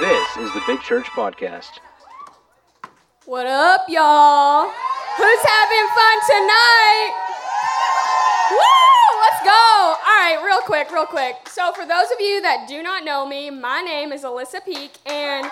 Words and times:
This 0.00 0.36
is 0.36 0.54
the 0.54 0.62
Big 0.64 0.78
Church 0.82 1.06
Podcast. 1.10 1.82
What 3.26 3.48
up, 3.50 3.82
y'all? 3.88 4.70
Who's 4.70 5.42
having 5.42 5.86
fun 5.90 6.16
tonight? 6.22 7.10
Woo! 8.54 9.18
Let's 9.26 9.42
go. 9.42 9.58
All 9.98 10.18
right, 10.22 10.38
real 10.46 10.62
quick, 10.62 10.92
real 10.92 11.04
quick. 11.04 11.34
So, 11.50 11.72
for 11.72 11.82
those 11.82 12.14
of 12.14 12.20
you 12.20 12.40
that 12.42 12.68
do 12.68 12.80
not 12.80 13.02
know 13.02 13.26
me, 13.26 13.50
my 13.50 13.82
name 13.82 14.12
is 14.12 14.22
Alyssa 14.22 14.64
Peak, 14.64 14.94
and 15.02 15.42
I, 15.42 15.50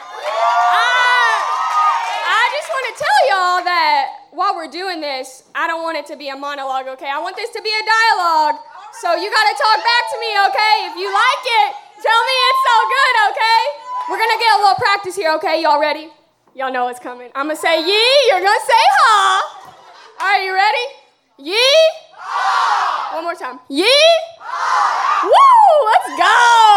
I 2.31 2.43
just 2.55 2.71
want 2.71 2.87
to 2.87 2.95
tell 3.03 3.21
y'all 3.27 3.65
that 3.67 4.31
while 4.31 4.55
we're 4.55 4.71
doing 4.71 5.01
this, 5.01 5.43
I 5.57 5.67
don't 5.67 5.83
want 5.83 5.99
it 5.99 6.07
to 6.07 6.17
be 6.17 6.29
a 6.29 6.37
monologue, 6.37 6.87
okay? 6.95 7.11
I 7.11 7.19
want 7.19 7.35
this 7.35 7.51
to 7.51 7.61
be 7.63 7.75
a 7.75 7.83
dialogue. 7.83 8.63
So, 9.03 9.11
you 9.19 9.27
got 9.27 9.47
to 9.51 9.57
talk 9.59 9.79
back 9.83 10.05
to 10.15 10.17
me, 10.23 10.31
okay? 10.39 10.75
If 10.87 10.95
you 10.95 11.11
like 11.11 11.45
it, 11.67 11.71
tell 11.99 12.21
me 12.23 12.35
it's 12.47 12.63
so 12.63 12.77
good, 12.87 13.15
okay? 13.35 13.86
We're 14.09 14.19
to 14.19 14.39
get 14.39 14.55
a 14.55 14.59
little 14.59 14.75
practice 14.77 15.17
here, 15.17 15.33
okay? 15.35 15.63
Y'all 15.63 15.81
ready? 15.81 16.09
Y'all 16.55 16.73
know 16.73 16.85
what's 16.85 17.01
coming. 17.01 17.29
I'm 17.35 17.49
to 17.49 17.57
say 17.57 17.81
yee, 17.81 18.31
you're 18.31 18.39
to 18.39 18.61
say 18.67 18.85
ha. 19.03 19.75
Right, 20.21 20.45
you 20.45 20.55
ready? 20.55 21.51
Yee. 21.51 23.15
One 23.15 23.25
more 23.25 23.35
time. 23.35 23.59
Yee. 23.69 23.83
Woo! 25.25 25.87
Let's 25.91 26.09
go. 26.15 26.37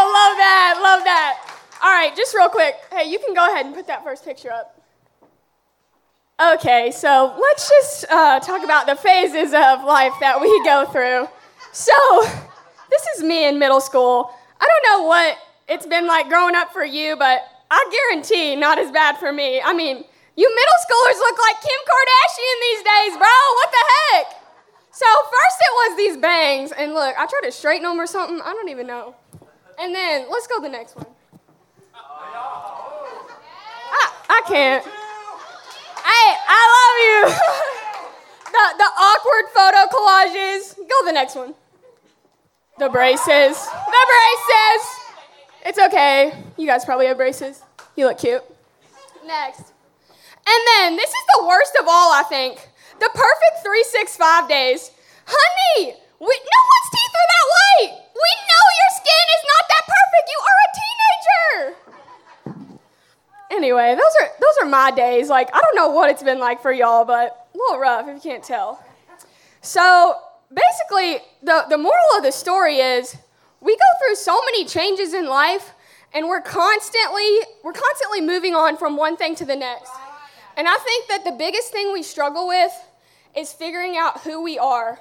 Love 0.10 0.36
that. 0.42 0.80
Love 0.82 1.04
that. 1.04 1.60
All 1.84 1.92
right, 1.92 2.16
just 2.16 2.34
real 2.34 2.50
quick. 2.50 2.76
Hey, 2.92 3.10
you 3.10 3.20
can 3.20 3.36
go 3.36 3.46
ahead 3.46 3.68
and 3.68 3.76
put 3.76 3.86
that 3.88 4.04
first 4.04 4.26
picture 4.26 4.52
up. 4.52 4.82
Okay, 6.42 6.90
so 6.90 7.36
let's 7.40 7.70
just 7.70 8.06
uh, 8.10 8.40
talk 8.40 8.64
about 8.64 8.88
the 8.88 8.96
phases 8.96 9.54
of 9.54 9.84
life 9.84 10.14
that 10.20 10.42
we 10.42 10.48
go 10.64 10.86
through. 10.92 11.28
So, 11.74 11.94
this 12.90 13.06
is 13.16 13.24
me 13.24 13.48
in 13.48 13.60
middle 13.60 13.82
school. 13.82 14.34
I 14.60 14.66
don't 14.66 15.00
know 15.00 15.08
what 15.08 15.38
it's 15.70 15.86
been 15.86 16.08
like 16.08 16.28
growing 16.28 16.56
up 16.56 16.74
for 16.74 16.84
you, 16.84 17.16
but 17.16 17.48
I 17.70 17.86
guarantee 17.92 18.56
not 18.56 18.80
as 18.80 18.92
bad 18.92 19.18
for 19.18 19.32
me. 19.32 19.62
I 19.62 19.74
mean, 19.74 20.04
you 20.36 20.50
middle 20.50 20.80
schoolers 20.90 21.18
look 21.20 21.38
like 21.38 21.62
Kim 21.62 21.82
Kardashian 21.86 22.60
these 22.62 22.84
days, 22.84 23.18
bro. 23.18 23.28
What 23.56 23.72
the 23.72 23.84
heck? 23.94 24.26
So 24.92 25.06
first 25.06 25.58
it 25.62 25.72
was 25.72 25.98
these 25.98 26.18
bangs, 26.18 26.72
and 26.72 26.94
look, 26.94 27.16
I 27.18 27.28
tried 27.28 27.42
to 27.44 27.52
straighten 27.52 27.84
them 27.84 28.00
or 28.00 28.08
something. 28.08 28.42
I 28.42 28.54
don't 28.54 28.70
even 28.70 28.88
know. 28.88 29.16
And 29.78 29.94
then 29.94 30.28
let's 30.30 30.48
go 30.48 30.58
to 30.58 30.62
the 30.62 30.70
next 30.70 30.96
one. 30.96 31.06
I, 33.92 34.12
I 34.30 34.42
can't. 34.48 34.84
Hey, 34.84 36.36
I 36.50 36.62
love 36.76 36.96
you. 37.06 37.30
the, 38.52 38.66
the 38.78 38.90
awkward 38.98 39.46
photo 39.54 39.88
collages. 39.96 40.76
Go 40.76 41.02
to 41.02 41.06
the 41.06 41.14
next 41.14 41.36
one. 41.36 41.54
The 42.80 42.90
braces. 42.90 43.58
The 43.68 44.06
braces. 44.10 44.99
It's 45.66 45.78
okay. 45.78 46.34
You 46.58 46.66
guys 46.66 46.86
probably 46.86 47.08
have 47.08 47.18
braces. 47.18 47.62
You 47.96 48.08
look 48.08 48.20
cute. 48.20 48.44
Next. 49.26 49.74
And 50.48 50.62
then, 50.76 50.96
this 50.96 51.10
is 51.10 51.26
the 51.38 51.46
worst 51.48 51.76
of 51.80 51.86
all, 51.88 52.12
I 52.14 52.24
think. 52.24 52.56
The 53.00 53.10
perfect 53.14 53.64
365 53.64 54.50
days. 54.50 54.92
Honey, 55.26 55.94
we, 56.20 56.28
no 56.28 56.62
one's 56.74 56.90
teeth 56.92 57.16
are 57.16 57.30
that 57.30 57.46
white. 57.56 57.92
We 58.16 58.32
know 58.50 58.64
your 58.80 58.92
skin 58.98 59.26
is 59.36 59.44
not 59.46 59.64
that 59.70 59.84
perfect. 59.88 60.26
You 60.34 60.40
are 60.50 60.60
a 60.66 60.72
teenager. 60.82 62.00
Anyway, 63.52 63.96
those 63.96 64.14
are 64.22 64.30
those 64.40 64.56
are 64.62 64.70
my 64.70 64.92
days. 64.92 65.30
Like, 65.30 65.50
I 65.54 65.60
don't 65.60 65.76
know 65.76 65.90
what 65.90 66.10
it's 66.10 66.24
been 66.24 66.40
like 66.40 66.62
for 66.62 66.72
y'all, 66.72 67.06
but 67.06 67.48
a 67.54 67.58
little 67.58 67.80
rough 67.80 68.08
if 68.08 68.16
you 68.16 68.32
can't 68.32 68.44
tell. 68.44 68.84
So, 69.62 70.16
basically, 70.54 71.20
the, 71.44 71.66
the 71.70 71.78
moral 71.78 72.18
of 72.18 72.24
the 72.24 72.32
story 72.32 72.78
is 72.78 73.18
we 73.62 73.76
go 73.76 74.06
through 74.06 74.16
so 74.16 74.40
many 74.46 74.66
changes 74.66 75.14
in 75.14 75.28
life 75.28 75.74
and 76.14 76.28
we're 76.28 76.42
constantly 76.42 77.40
we're 77.64 77.74
constantly 77.74 78.22
moving 78.22 78.56
on 78.56 78.78
from 78.78 78.98
one 78.98 79.18
thing 79.18 79.36
to 79.36 79.46
the 79.46 79.56
next. 79.56 79.92
And 80.58 80.68
I 80.68 80.78
think 80.78 81.08
that 81.08 81.24
the 81.24 81.32
biggest 81.32 81.72
thing 81.72 81.94
we 81.94 82.04
struggle 82.04 82.48
with 82.48 82.72
is 83.36 83.54
figuring 83.54 83.98
out 83.98 84.22
who 84.22 84.42
we 84.44 84.58
are. 84.58 85.00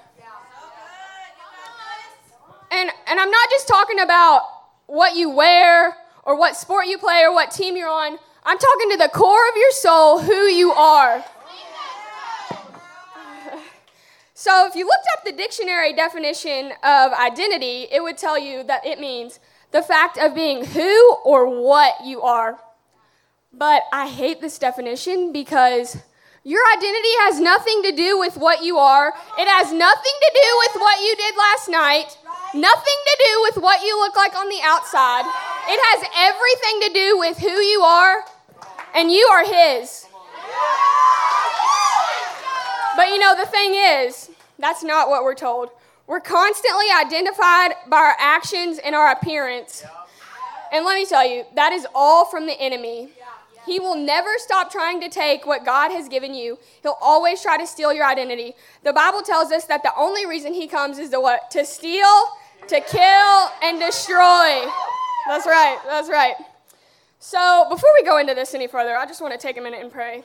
And 2.71 2.91
and 3.07 3.21
I'm 3.21 3.31
not 3.31 3.51
just 3.51 3.67
talking 3.67 4.01
about 4.01 4.43
what 4.87 5.17
you 5.17 5.31
wear 5.31 5.97
or 6.25 6.37
what 6.39 6.57
sport 6.57 6.87
you 6.87 6.99
play 6.99 7.23
or 7.23 7.33
what 7.33 7.51
team 7.51 7.77
you're 7.77 7.89
on. 7.89 8.19
I'm 8.45 8.59
talking 8.59 8.91
to 8.93 8.97
the 8.99 9.09
core 9.09 9.49
of 9.49 9.57
your 9.57 9.73
soul 9.73 10.21
who 10.21 10.47
you 10.47 10.73
are. 10.73 11.25
So, 14.41 14.69
if 14.69 14.77
you 14.77 14.87
looked 14.87 15.09
up 15.17 15.25
the 15.25 15.33
dictionary 15.33 15.93
definition 15.93 16.71
of 16.85 17.13
identity, 17.13 17.89
it 17.91 18.01
would 18.01 18.17
tell 18.17 18.39
you 18.39 18.63
that 18.63 18.87
it 18.87 19.01
means 19.01 19.41
the 19.73 19.83
fact 19.83 20.17
of 20.17 20.33
being 20.33 20.65
who 20.65 21.17
or 21.25 21.61
what 21.61 21.95
you 22.05 22.23
are. 22.23 22.57
But 23.53 23.83
I 23.93 24.07
hate 24.07 24.41
this 24.41 24.57
definition 24.57 25.33
because 25.33 25.97
your 26.45 26.63
identity 26.77 27.15
has 27.27 27.41
nothing 27.41 27.83
to 27.83 27.91
do 27.91 28.17
with 28.17 28.37
what 28.37 28.63
you 28.63 28.79
are. 28.79 29.09
It 29.09 29.49
has 29.49 29.73
nothing 29.73 30.17
to 30.23 30.31
do 30.33 30.59
with 30.63 30.83
what 30.83 31.01
you 31.01 31.17
did 31.17 31.35
last 31.37 31.69
night, 31.69 32.17
nothing 32.55 32.99
to 33.07 33.25
do 33.27 33.43
with 33.43 33.57
what 33.57 33.83
you 33.83 33.99
look 33.99 34.15
like 34.15 34.37
on 34.37 34.49
the 34.49 34.61
outside. 34.63 35.27
It 35.67 35.81
has 35.83 36.07
everything 36.15 36.87
to 36.87 36.95
do 36.95 37.19
with 37.19 37.39
who 37.39 37.61
you 37.61 37.81
are, 37.81 38.23
and 38.95 39.11
you 39.11 39.27
are 39.27 39.45
His. 39.45 40.07
But 42.99 43.11
you 43.11 43.21
know, 43.21 43.37
the 43.37 43.47
thing 43.47 43.75
is, 43.75 44.28
that's 44.59 44.83
not 44.83 45.09
what 45.09 45.25
we're 45.25 45.35
told. 45.35 45.71
We're 46.07 46.21
constantly 46.21 46.87
identified 46.91 47.73
by 47.89 47.99
our 47.99 48.17
actions 48.19 48.79
and 48.79 48.95
our 48.95 49.13
appearance. 49.13 49.85
And 50.73 50.85
let 50.85 50.95
me 50.95 51.07
tell 51.07 51.27
you, 51.27 51.45
that 51.55 51.73
is 51.73 51.87
all 51.95 52.25
from 52.25 52.47
the 52.47 52.59
enemy. 52.61 53.11
He 53.67 53.79
will 53.79 53.97
never 53.97 54.31
stop 54.39 54.73
trying 54.73 55.01
to 55.03 55.11
take 55.11 55.47
what 55.47 55.65
God 55.65 55.91
has 55.91 56.09
given 56.09 56.35
you. 56.35 56.59
He'll 56.83 56.97
always 57.03 57.43
try 57.43 57.59
to 57.59 57.67
steal 57.67 57.93
your 57.93 58.07
identity. 58.07 58.55
The 58.83 58.95
Bible 58.95 59.21
tells 59.21 59.53
us 59.53 59.67
that 59.67 59.83
the 59.83 59.93
only 59.97 60.25
reason 60.25 60.55
he 60.55 60.67
comes 60.67 60.99
is 60.99 61.11
to 61.11 61.21
what? 61.21 61.51
To 61.51 61.65
steal, 61.67 62.25
to 62.67 62.81
kill, 62.81 63.51
and 63.63 63.79
destroy. 63.79 64.65
That's 65.27 65.47
right. 65.47 65.79
That's 65.87 66.09
right. 66.09 66.37
So, 67.19 67.67
before 67.69 67.91
we 67.99 68.05
go 68.05 68.17
into 68.19 68.35
this 68.35 68.55
any 68.55 68.69
further, 68.69 68.97
I 68.97 69.05
just 69.05 69.21
want 69.21 69.35
to 69.35 69.39
take 69.39 69.59
a 69.59 69.61
minute 69.61 69.83
and 69.83 69.93
pray. 69.93 70.23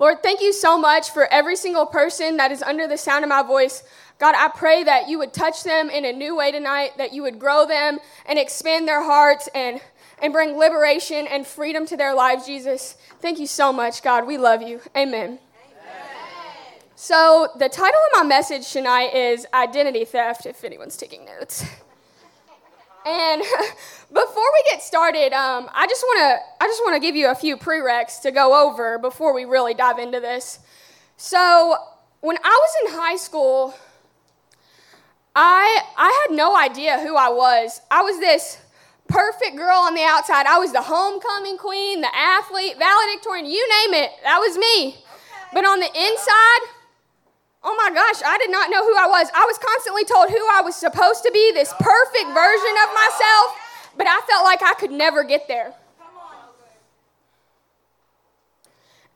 Lord, 0.00 0.22
thank 0.22 0.40
you 0.40 0.54
so 0.54 0.78
much 0.78 1.10
for 1.10 1.30
every 1.30 1.56
single 1.56 1.84
person 1.84 2.38
that 2.38 2.50
is 2.50 2.62
under 2.62 2.88
the 2.88 2.96
sound 2.96 3.22
of 3.22 3.28
my 3.28 3.42
voice. 3.42 3.82
God, 4.18 4.34
I 4.34 4.48
pray 4.48 4.82
that 4.82 5.10
you 5.10 5.18
would 5.18 5.34
touch 5.34 5.62
them 5.62 5.90
in 5.90 6.06
a 6.06 6.12
new 6.12 6.34
way 6.34 6.50
tonight, 6.50 6.96
that 6.96 7.12
you 7.12 7.20
would 7.22 7.38
grow 7.38 7.66
them 7.66 7.98
and 8.24 8.38
expand 8.38 8.88
their 8.88 9.02
hearts 9.02 9.50
and, 9.54 9.78
and 10.22 10.32
bring 10.32 10.56
liberation 10.56 11.26
and 11.26 11.46
freedom 11.46 11.84
to 11.84 11.98
their 11.98 12.14
lives, 12.14 12.46
Jesus. 12.46 12.96
Thank 13.20 13.38
you 13.38 13.46
so 13.46 13.74
much, 13.74 14.02
God. 14.02 14.26
We 14.26 14.38
love 14.38 14.62
you. 14.62 14.80
Amen. 14.96 15.38
Amen. 15.38 15.38
So, 16.96 17.48
the 17.58 17.68
title 17.68 18.00
of 18.14 18.22
my 18.22 18.26
message 18.26 18.72
tonight 18.72 19.14
is 19.14 19.46
Identity 19.52 20.06
Theft, 20.06 20.46
if 20.46 20.64
anyone's 20.64 20.96
taking 20.96 21.26
notes. 21.26 21.62
And 23.06 23.42
before 24.12 24.48
we 24.52 24.70
get 24.70 24.82
started, 24.82 25.32
um, 25.32 25.70
I 25.72 25.86
just 25.86 26.02
want 26.02 26.18
to 26.20 26.64
I 26.64 26.68
just 26.68 26.82
want 26.82 26.94
to 26.96 27.00
give 27.00 27.16
you 27.16 27.30
a 27.30 27.34
few 27.34 27.56
prereqs 27.56 28.20
to 28.22 28.30
go 28.30 28.68
over 28.68 28.98
before 28.98 29.32
we 29.32 29.44
really 29.44 29.74
dive 29.74 29.98
into 29.98 30.20
this. 30.20 30.58
So, 31.16 31.76
when 32.20 32.36
I 32.42 32.48
was 32.48 32.92
in 32.92 32.98
high 32.98 33.16
school, 33.16 33.74
I 35.34 35.82
I 35.96 36.26
had 36.26 36.36
no 36.36 36.56
idea 36.56 37.00
who 37.00 37.16
I 37.16 37.28
was. 37.30 37.80
I 37.90 38.02
was 38.02 38.18
this 38.18 38.58
perfect 39.08 39.56
girl 39.56 39.78
on 39.78 39.94
the 39.94 40.02
outside. 40.02 40.46
I 40.46 40.58
was 40.58 40.72
the 40.72 40.82
homecoming 40.82 41.58
queen, 41.58 42.00
the 42.00 42.14
athlete, 42.14 42.78
valedictorian, 42.78 43.46
you 43.46 43.68
name 43.68 44.02
it. 44.04 44.10
That 44.22 44.38
was 44.38 44.56
me. 44.56 45.04
But 45.52 45.64
on 45.64 45.80
the 45.80 45.86
inside, 45.86 46.79
oh 47.62 47.76
my 47.76 47.94
gosh, 47.94 48.22
I 48.24 48.38
did 48.38 48.50
not 48.50 48.70
know 48.70 48.82
who 48.82 48.96
I 48.96 49.06
was. 49.06 49.28
I 49.34 49.44
was 49.44 49.58
constantly 49.58 50.04
told 50.04 50.30
who 50.30 50.46
I 50.52 50.62
was 50.62 50.76
supposed 50.76 51.22
to 51.24 51.30
be, 51.32 51.52
this 51.52 51.72
perfect 51.78 52.26
version 52.26 52.74
of 52.84 52.94
myself, 52.94 53.46
but 53.96 54.06
I 54.06 54.20
felt 54.28 54.44
like 54.44 54.62
I 54.62 54.74
could 54.78 54.90
never 54.90 55.24
get 55.24 55.46
there. 55.48 55.74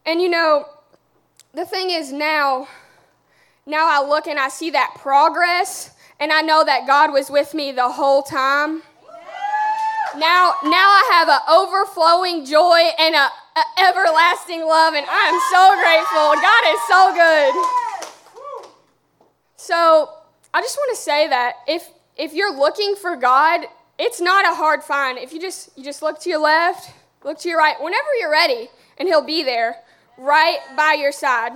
And 0.06 0.20
you 0.20 0.28
know, 0.28 0.66
the 1.54 1.64
thing 1.64 1.90
is 1.90 2.12
now, 2.12 2.68
now 3.64 3.88
I 3.88 4.06
look 4.06 4.26
and 4.26 4.38
I 4.38 4.48
see 4.48 4.70
that 4.70 4.94
progress, 4.98 5.92
and 6.20 6.30
I 6.32 6.42
know 6.42 6.64
that 6.64 6.86
God 6.86 7.12
was 7.12 7.30
with 7.30 7.54
me 7.54 7.72
the 7.72 7.88
whole 7.88 8.22
time. 8.22 8.82
Now, 10.16 10.54
now 10.62 10.88
I 10.94 11.10
have 11.12 11.28
an 11.28 11.40
overflowing 11.50 12.44
joy 12.44 12.86
and 13.00 13.16
a, 13.16 13.26
a 13.26 13.64
everlasting 13.88 14.60
love, 14.60 14.94
and 14.94 15.06
I 15.08 15.22
am 15.26 15.38
so 15.50 15.74
grateful. 15.74 16.38
God 16.38 16.62
is 16.70 16.80
so 16.86 17.10
good. 17.16 17.83
So 19.64 20.10
I 20.52 20.60
just 20.60 20.76
want 20.76 20.94
to 20.94 21.02
say 21.02 21.26
that 21.28 21.54
if 21.66 21.88
if 22.18 22.34
you're 22.34 22.54
looking 22.54 22.96
for 22.96 23.16
God, 23.16 23.64
it's 23.98 24.20
not 24.20 24.44
a 24.44 24.54
hard 24.54 24.82
find. 24.82 25.16
If 25.16 25.32
you 25.32 25.40
just 25.40 25.70
you 25.74 25.82
just 25.82 26.02
look 26.02 26.20
to 26.20 26.28
your 26.28 26.40
left, 26.40 26.92
look 27.24 27.38
to 27.38 27.48
your 27.48 27.56
right, 27.56 27.74
whenever 27.80 28.08
you're 28.20 28.30
ready, 28.30 28.68
and 28.98 29.08
He'll 29.08 29.24
be 29.24 29.42
there, 29.42 29.76
right 30.18 30.58
by 30.76 30.98
your 31.00 31.12
side. 31.12 31.52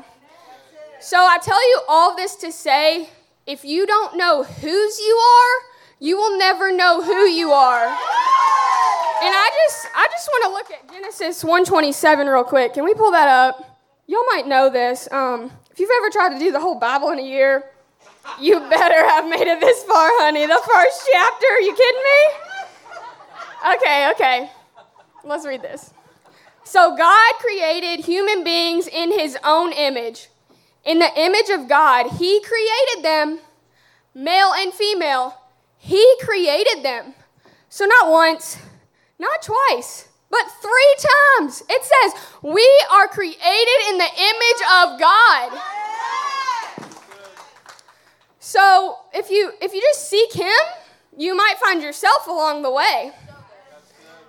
So 1.01 1.19
I 1.19 1.37
tell 1.43 1.63
you 1.69 1.83
all 1.87 2.17
this 2.17 2.35
to 2.37 2.51
say, 2.51 3.11
if 3.47 3.63
you 3.63 3.87
don't 3.87 4.17
know 4.17 4.43
whose 4.43 4.99
you 4.99 5.15
are, 5.15 5.55
you 6.01 6.17
will 6.17 6.39
never 6.39 6.73
know 6.73 7.03
who 7.03 7.27
you 7.27 7.51
are. 7.51 7.85
And 7.89 9.35
I 9.37 9.51
just 9.67 9.87
I 9.95 10.09
just 10.11 10.29
want 10.29 10.45
to 10.45 10.51
look 10.51 10.81
at 10.81 10.91
Genesis 10.91 11.45
127 11.45 12.27
real 12.27 12.43
quick. 12.43 12.73
Can 12.73 12.85
we 12.85 12.95
pull 12.95 13.11
that 13.11 13.29
up? 13.29 13.79
Y'all 14.07 14.25
might 14.33 14.47
know 14.47 14.71
this. 14.71 15.13
Um, 15.13 15.53
if 15.71 15.79
you've 15.79 15.91
ever 15.99 16.09
tried 16.09 16.31
to 16.31 16.39
do 16.39 16.51
the 16.51 16.61
whole 16.61 16.79
Bible 16.79 17.11
in 17.11 17.19
a 17.19 17.23
year, 17.23 17.65
you 18.41 18.61
better 18.61 19.07
have 19.09 19.29
made 19.29 19.47
it 19.47 19.61
this 19.61 19.83
far, 19.85 20.09
honey. 20.21 20.47
The 20.47 20.63
first 20.67 21.09
chapter. 21.13 21.47
Are 21.47 21.61
you 21.61 21.75
kidding 21.75 22.03
me? 22.03 22.49
Okay, 23.77 24.11
okay. 24.13 24.51
Let's 25.25 25.47
read 25.47 25.63
this. 25.63 25.93
So 26.65 26.97
God 26.97 27.35
created 27.41 28.05
human 28.05 28.45
beings 28.45 28.87
in 28.87 29.19
his 29.19 29.37
own 29.43 29.73
image. 29.73 30.29
In 30.85 30.99
the 30.99 31.11
image 31.17 31.51
of 31.51 31.69
God, 31.69 32.11
he 32.19 32.41
created 32.41 33.05
them, 33.05 33.41
male 34.15 34.53
and 34.55 34.73
female. 34.73 35.35
He 35.77 36.17
created 36.21 36.83
them. 36.83 37.15
So 37.69 37.85
not 37.85 38.11
once, 38.11 38.59
not 39.19 39.43
twice, 39.43 40.09
but 40.31 40.45
three 40.61 40.97
times. 41.39 41.63
It 41.69 41.83
says, 41.85 42.23
We 42.43 42.67
are 42.93 43.09
created 43.09 43.89
in 43.91 43.99
the 43.99 44.05
image 44.05 44.63
of 44.83 45.01
God. 45.01 45.61
So 48.49 48.97
if 49.13 49.29
you 49.29 49.53
if 49.61 49.75
you 49.75 49.83
just 49.83 50.09
seek 50.09 50.33
him, 50.33 50.49
you 51.15 51.37
might 51.37 51.57
find 51.63 51.83
yourself 51.83 52.27
along 52.27 52.63
the 52.63 52.71
way. 52.71 53.13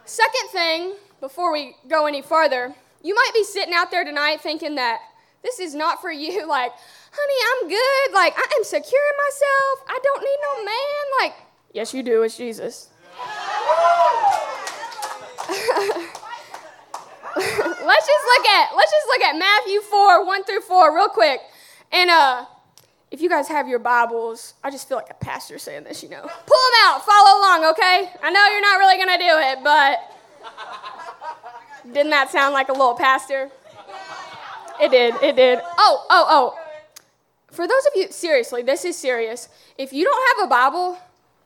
Second 0.04 0.50
thing, 0.52 0.96
before 1.22 1.54
we 1.54 1.78
go 1.88 2.06
any 2.06 2.22
farther, 2.22 2.76
you 3.02 3.16
might 3.16 3.32
be 3.34 3.46
sitting 3.46 3.74
out 3.74 3.92
there 3.92 4.04
tonight 4.04 4.42
thinking 4.42 4.76
that 4.76 5.00
this 5.42 5.62
is 5.62 5.74
not 5.74 6.02
for 6.02 6.12
you. 6.12 6.46
Like, 6.50 6.74
honey, 7.14 7.40
I'm 7.48 7.70
good. 7.70 8.14
Like, 8.14 8.34
I 8.36 8.46
am 8.58 8.66
secure 8.66 9.02
in 9.10 9.18
myself. 9.24 9.86
I 9.88 10.00
don't 10.04 10.22
need 10.22 10.38
no 10.42 10.66
man. 10.66 11.04
Like, 11.22 11.36
yes, 11.74 11.94
you 11.94 12.04
do. 12.04 12.24
It's 12.24 12.36
Jesus. 12.36 12.90
let's 17.38 18.06
just 18.06 18.26
look 18.28 18.46
at 18.48 18.76
let's 18.76 18.92
just 18.92 19.08
look 19.08 19.22
at 19.22 19.38
Matthew 19.40 19.80
4, 19.80 20.26
1 20.26 20.44
through 20.44 20.60
4, 20.60 20.94
real 20.94 21.08
quick. 21.08 21.40
And 21.94 22.10
uh 22.10 22.46
if 23.12 23.22
you 23.22 23.30
guys 23.30 23.48
have 23.48 23.68
your 23.68 23.80
Bibles, 23.80 24.54
I 24.64 24.70
just 24.70 24.88
feel 24.88 24.98
like 24.98 25.10
a 25.10 25.16
pastor 25.16 25.58
saying 25.58 25.84
this, 25.84 26.04
you 26.04 26.10
know. 26.10 26.22
Pull 26.22 26.28
them 26.28 26.80
out, 26.84 27.06
follow 27.06 27.40
along, 27.40 27.66
okay? 27.72 28.10
I 28.22 28.30
know 28.30 28.48
you're 28.48 28.62
not 28.62 28.78
really 28.78 28.98
gonna 28.98 29.18
do 29.18 29.24
it, 29.26 29.64
but 29.64 30.00
didn't 31.94 32.12
that 32.12 32.30
sound 32.30 32.54
like 32.54 32.70
a 32.70 32.74
little 32.74 32.94
pastor? 32.94 33.50
It 34.80 34.92
did, 34.92 35.16
it 35.24 35.36
did. 35.36 35.60
Oh, 35.78 36.06
oh, 36.10 36.26
oh. 36.30 36.60
For 37.52 37.68
those 37.68 37.86
of 37.88 37.94
you, 37.96 38.12
seriously, 38.12 38.62
this 38.62 38.86
is 38.86 38.96
serious. 38.96 39.50
If 39.78 39.92
you 39.92 40.06
don't 40.06 40.38
have 40.38 40.48
a 40.48 40.50
Bible, 40.50 40.98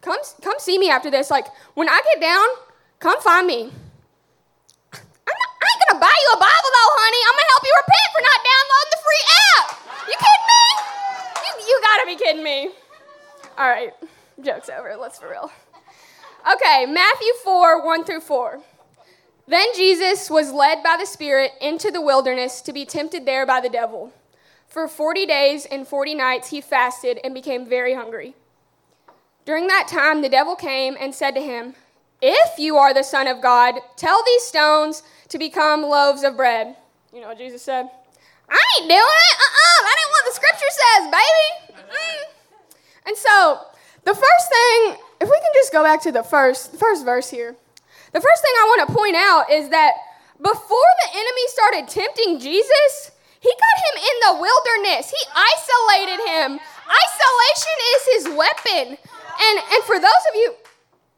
come, 0.01 0.17
come 0.41 0.55
see 0.59 0.77
me 0.77 0.89
after 0.89 1.09
this. 1.09 1.31
Like, 1.31 1.47
when 1.75 1.87
I 1.87 2.01
get 2.13 2.21
down, 2.21 2.45
come 2.99 3.21
find 3.21 3.47
me. 3.47 3.71
I'm 4.93 5.37
not, 5.39 5.49
I 5.63 5.65
ain't 5.65 5.81
gonna 5.87 5.99
buy 6.01 6.11
you 6.11 6.29
a 6.35 6.39
Bible 6.39 6.69
though, 6.75 6.91
honey. 6.99 7.21
I'm 7.23 7.35
gonna 7.39 7.51
help 7.55 7.63
you 7.63 7.73
repent 7.79 8.09
for 8.11 8.21
not 8.21 8.39
downloading 8.43 8.91
the 8.91 9.01
free 9.01 9.23
app. 9.47 9.65
You 10.11 10.15
kidding 10.19 10.47
me? 10.51 10.63
You, 11.67 11.79
gotta 11.81 12.05
be 12.05 12.15
kidding 12.15 12.43
me. 12.43 12.69
All 13.57 13.69
right, 13.69 13.91
joke's 14.43 14.69
over. 14.69 14.95
Let's 14.99 15.19
for 15.19 15.29
real. 15.29 15.51
Okay, 16.53 16.85
Matthew 16.85 17.31
4 17.43 17.85
1 17.85 18.03
through 18.03 18.21
4. 18.21 18.59
Then 19.47 19.67
Jesus 19.75 20.29
was 20.29 20.51
led 20.51 20.83
by 20.83 20.97
the 20.99 21.05
Spirit 21.05 21.51
into 21.61 21.91
the 21.91 22.01
wilderness 22.01 22.61
to 22.61 22.73
be 22.73 22.85
tempted 22.85 23.25
there 23.25 23.45
by 23.45 23.59
the 23.59 23.69
devil. 23.69 24.13
For 24.67 24.87
40 24.87 25.25
days 25.25 25.65
and 25.65 25.87
40 25.87 26.15
nights 26.15 26.49
he 26.49 26.61
fasted 26.61 27.19
and 27.23 27.33
became 27.33 27.67
very 27.67 27.93
hungry. 27.93 28.35
During 29.45 29.67
that 29.67 29.87
time, 29.89 30.21
the 30.21 30.29
devil 30.29 30.55
came 30.55 30.95
and 30.99 31.13
said 31.13 31.31
to 31.35 31.41
him, 31.41 31.75
If 32.21 32.57
you 32.57 32.77
are 32.77 32.93
the 32.93 33.03
Son 33.03 33.27
of 33.27 33.41
God, 33.41 33.75
tell 33.97 34.23
these 34.25 34.43
stones 34.43 35.03
to 35.29 35.37
become 35.37 35.81
loaves 35.83 36.23
of 36.23 36.37
bread. 36.37 36.77
You 37.13 37.21
know 37.21 37.27
what 37.27 37.37
Jesus 37.37 37.61
said? 37.61 37.89
I 38.53 38.63
ain't 38.79 38.89
doing 38.89 39.19
it. 39.27 39.35
Uh-uh. 39.41 39.79
That 39.83 39.95
ain't 39.97 40.11
what 40.13 40.23
the 40.29 40.35
scripture 40.37 40.71
says, 40.71 41.03
baby. 41.09 41.47
Mm-mm. 41.81 42.19
And 43.07 43.17
so, 43.17 43.65
the 44.05 44.13
first 44.13 44.45
thing, 44.49 44.97
if 45.21 45.27
we 45.27 45.37
can 45.39 45.51
just 45.55 45.71
go 45.71 45.83
back 45.83 46.01
to 46.03 46.11
the 46.11 46.23
first, 46.23 46.75
first 46.75 47.03
verse 47.03 47.29
here. 47.29 47.55
The 48.13 48.21
first 48.21 48.41
thing 48.43 48.53
I 48.61 48.65
want 48.69 48.87
to 48.87 48.95
point 48.95 49.15
out 49.15 49.49
is 49.49 49.69
that 49.69 49.93
before 50.37 50.89
the 51.01 51.17
enemy 51.17 51.45
started 51.47 51.87
tempting 51.87 52.39
Jesus, 52.39 53.11
he 53.39 53.49
got 53.49 53.77
him 53.81 53.95
in 53.97 54.15
the 54.27 54.33
wilderness. 54.41 55.09
He 55.09 55.23
isolated 55.33 56.21
him. 56.29 56.59
Isolation 56.85 57.77
is 57.95 58.01
his 58.13 58.37
weapon. 58.37 58.97
And 59.41 59.59
and 59.73 59.83
for 59.83 59.99
those 59.99 60.23
of 60.29 60.35
you, 60.35 60.53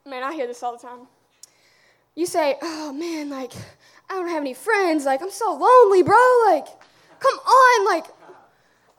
man, 0.05 0.23
I 0.23 0.33
hear 0.33 0.47
this 0.47 0.63
all 0.63 0.71
the 0.71 0.81
time. 0.87 1.07
You 2.15 2.25
say, 2.25 2.57
"Oh 2.61 2.93
man, 2.93 3.29
like 3.29 3.51
I 4.09 4.13
don't 4.13 4.29
have 4.29 4.41
any 4.41 4.53
friends. 4.53 5.05
Like 5.05 5.21
I'm 5.21 5.31
so 5.31 5.53
lonely, 5.53 6.01
bro. 6.01 6.17
Like 6.47 6.67
come 7.19 7.37
on, 7.39 7.85
like 7.85 8.05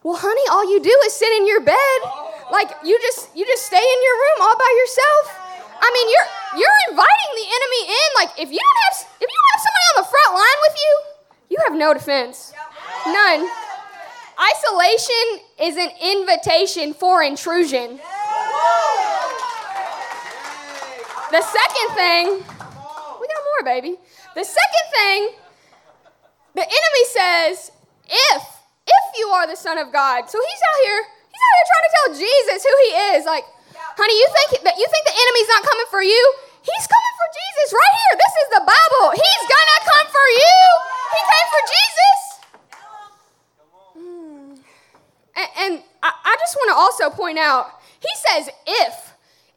well, 0.07 0.15
honey, 0.15 0.47
all 0.55 0.63
you 0.71 0.79
do 0.79 0.95
is 1.05 1.13
sit 1.15 1.33
in 1.35 1.49
your 1.49 1.59
bed. 1.61 1.99
Like 2.53 2.71
you 2.85 2.95
just 3.03 3.27
you 3.35 3.45
just 3.45 3.67
stay 3.67 3.83
in 3.83 3.99
your 4.07 4.17
room 4.23 4.39
all 4.39 4.57
by 4.57 4.71
yourself. 4.79 5.25
I 5.83 5.91
mean, 5.91 6.07
you're 6.15 6.63
you're 6.63 6.79
inviting 6.91 7.33
the 7.35 7.47
enemy 7.51 7.83
in. 7.91 8.09
Like 8.15 8.31
if 8.39 8.49
you 8.55 8.61
don't 8.63 8.81
have 8.87 8.95
if 9.19 9.27
you 9.27 9.35
don't 9.35 9.51
have 9.51 9.63
somebody 9.67 9.87
on 9.91 9.97
the 9.99 10.09
front 10.15 10.31
line 10.39 10.61
with 10.63 10.77
you, 10.79 10.93
you 11.51 11.59
have 11.67 11.75
no 11.75 11.93
defense. 11.93 12.55
None. 13.07 13.51
Isolation 14.39 15.43
is 15.59 15.77
an 15.77 15.91
invitation 16.01 16.95
for 16.95 17.25
intrusion. 17.25 17.99
The 21.33 21.43
second 21.43 21.89
thing, 21.97 22.27
we 23.19 23.27
got 23.27 23.43
more, 23.43 23.65
baby. 23.65 23.97
The 24.37 24.45
second 24.45 24.87
thing, 24.95 25.31
the 26.55 26.63
enemy 26.63 27.05
says, 27.11 27.73
if 28.09 28.43
if 28.87 29.05
you 29.19 29.27
are 29.35 29.47
the 29.47 29.59
son 29.59 29.79
of 29.79 29.91
God. 29.93 30.31
So 30.31 30.39
he's 30.39 30.63
out 30.63 30.81
here, 30.87 31.03
he's 31.27 31.43
out 31.43 31.55
here 31.59 31.67
trying 31.67 31.87
to 31.87 31.93
tell 31.93 32.09
Jesus 32.23 32.59
who 32.63 32.75
he 32.87 32.91
is. 33.19 33.27
Like, 33.27 33.45
honey, 33.99 34.15
you 34.15 34.29
think 34.31 34.63
that 34.63 34.79
you 34.79 34.87
think 34.87 35.05
the 35.07 35.17
enemy's 35.17 35.51
not 35.51 35.63
coming 35.67 35.89
for 35.91 36.03
you? 36.03 36.23
He's 36.63 36.87
coming 36.87 37.15
for 37.19 37.29
Jesus 37.31 37.69
right 37.75 37.95
here. 37.95 38.15
This 38.19 38.35
is 38.43 38.49
the 38.59 38.65
Bible. 38.67 39.07
He's 39.15 39.45
gonna 39.47 39.79
come 39.87 40.07
for 40.11 40.27
you. 40.35 40.59
He 41.15 41.21
came 41.27 41.49
for 41.51 41.63
Jesus. 41.75 42.19
Hmm. 43.95 44.47
And, 45.35 45.51
and 45.59 45.73
I, 46.03 46.11
I 46.11 46.37
just 46.39 46.55
want 46.57 46.71
to 46.71 46.77
also 46.79 47.11
point 47.11 47.39
out, 47.39 47.71
he 47.99 48.13
says, 48.29 48.51
if, 48.67 48.95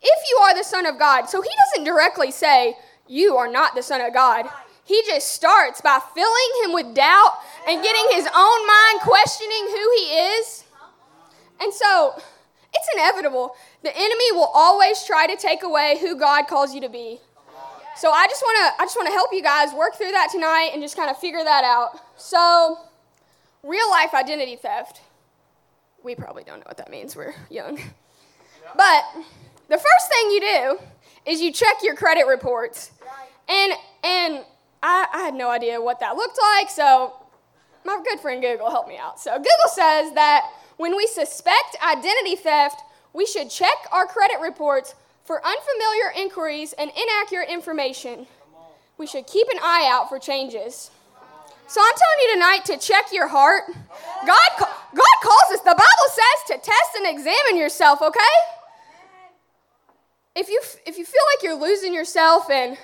if 0.01 0.19
you 0.29 0.37
are 0.41 0.55
the 0.55 0.63
Son 0.63 0.85
of 0.85 0.97
God. 0.97 1.29
So 1.29 1.41
he 1.41 1.49
doesn't 1.49 1.85
directly 1.85 2.31
say, 2.31 2.77
you 3.07 3.37
are 3.37 3.49
not 3.51 3.75
the 3.75 3.83
Son 3.83 4.01
of 4.01 4.13
God. 4.13 4.45
He 4.85 5.03
just 5.05 5.33
starts 5.33 5.81
by 5.81 5.99
filling 6.15 6.63
him 6.63 6.73
with 6.73 6.95
doubt 6.95 7.33
and 7.69 7.83
getting 7.83 8.05
his 8.11 8.25
own 8.25 8.67
mind 8.67 8.99
questioning 9.01 9.67
who 9.67 9.91
he 9.97 10.05
is. 10.35 10.63
And 11.61 11.71
so 11.71 12.19
it's 12.73 12.87
inevitable. 12.95 13.55
The 13.83 13.95
enemy 13.95 14.31
will 14.31 14.49
always 14.53 15.03
try 15.03 15.27
to 15.27 15.35
take 15.35 15.61
away 15.61 15.99
who 16.01 16.17
God 16.17 16.47
calls 16.47 16.73
you 16.73 16.81
to 16.81 16.89
be. 16.89 17.19
So 17.95 18.11
I 18.11 18.27
just 18.27 18.41
want 18.41 18.57
to 18.57 18.81
I 18.81 18.85
just 18.85 18.95
want 18.95 19.07
to 19.07 19.13
help 19.13 19.29
you 19.33 19.43
guys 19.43 19.73
work 19.73 19.95
through 19.95 20.11
that 20.11 20.29
tonight 20.31 20.71
and 20.73 20.81
just 20.81 20.95
kind 20.95 21.11
of 21.11 21.17
figure 21.17 21.43
that 21.43 21.63
out. 21.63 21.99
So 22.17 22.77
real 23.61 23.89
life 23.91 24.13
identity 24.13 24.55
theft. 24.55 25.01
We 26.01 26.15
probably 26.15 26.43
don't 26.43 26.59
know 26.59 26.65
what 26.65 26.77
that 26.77 26.89
means. 26.89 27.15
We're 27.15 27.35
young. 27.49 27.79
But 28.75 29.03
the 29.67 29.77
first 29.77 30.09
thing 30.09 30.31
you 30.31 30.41
do 30.41 30.79
is 31.25 31.41
you 31.41 31.51
check 31.51 31.77
your 31.83 31.95
credit 31.95 32.25
reports. 32.25 32.91
And 33.47 33.73
and 34.03 34.45
I, 34.81 35.07
I 35.13 35.19
had 35.19 35.33
no 35.33 35.49
idea 35.49 35.81
what 35.81 35.99
that 35.99 36.15
looked 36.15 36.39
like, 36.55 36.69
so 36.69 37.13
my 37.85 38.01
good 38.03 38.19
friend 38.19 38.41
Google 38.41 38.69
helped 38.69 38.89
me 38.89 38.97
out. 38.97 39.19
So 39.19 39.31
Google 39.37 39.69
says 39.69 40.13
that 40.13 40.49
when 40.77 40.95
we 40.95 41.07
suspect 41.07 41.77
identity 41.85 42.35
theft, 42.35 42.81
we 43.13 43.25
should 43.25 43.49
check 43.49 43.75
our 43.91 44.05
credit 44.05 44.39
reports 44.41 44.95
for 45.25 45.45
unfamiliar 45.45 46.11
inquiries 46.15 46.73
and 46.73 46.91
inaccurate 46.91 47.49
information. 47.49 48.27
We 48.97 49.07
should 49.07 49.27
keep 49.27 49.47
an 49.49 49.59
eye 49.61 49.89
out 49.91 50.09
for 50.09 50.19
changes. 50.19 50.91
So 51.67 51.81
I'm 51.81 51.93
telling 51.95 52.19
you 52.21 52.33
tonight 52.33 52.65
to 52.65 52.77
check 52.77 53.13
your 53.13 53.27
heart. 53.27 53.63
God, 54.25 54.49
God 54.57 55.15
calls 55.21 55.51
us, 55.53 55.59
the 55.59 55.65
Bible 55.65 56.09
says 56.09 56.47
to 56.47 56.53
test 56.65 56.95
and 56.97 57.07
examine 57.07 57.57
yourself, 57.57 58.01
okay? 58.01 58.19
If 60.35 60.49
you, 60.49 60.61
if 60.85 60.97
you 60.97 61.05
feel 61.05 61.21
like 61.35 61.43
you're 61.43 61.61
losing 61.61 61.93
yourself 61.93 62.49
and, 62.49 62.77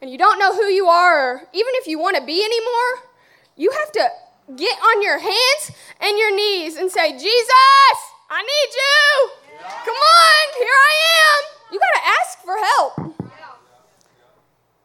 and 0.00 0.10
you 0.10 0.16
don't 0.16 0.38
know 0.38 0.54
who 0.54 0.64
you 0.64 0.86
are, 0.86 1.34
or 1.34 1.36
even 1.52 1.72
if 1.74 1.86
you 1.86 1.98
want 1.98 2.16
to 2.16 2.24
be 2.24 2.42
anymore, 2.42 3.10
you 3.56 3.70
have 3.70 3.92
to 3.92 4.08
get 4.56 4.78
on 4.78 5.02
your 5.02 5.18
hands 5.18 5.72
and 6.00 6.18
your 6.18 6.34
knees 6.34 6.76
and 6.76 6.90
say, 6.90 7.12
Jesus, 7.12 7.96
I 8.30 8.42
need 8.42 8.74
you. 8.74 9.30
Come 9.60 9.94
on, 9.94 10.58
here 10.58 10.68
I 10.68 10.94
am. 11.18 11.72
You 11.72 11.78
got 11.78 11.94
to 12.00 12.06
ask 12.20 12.38
for 12.44 12.56
help. 12.56 12.92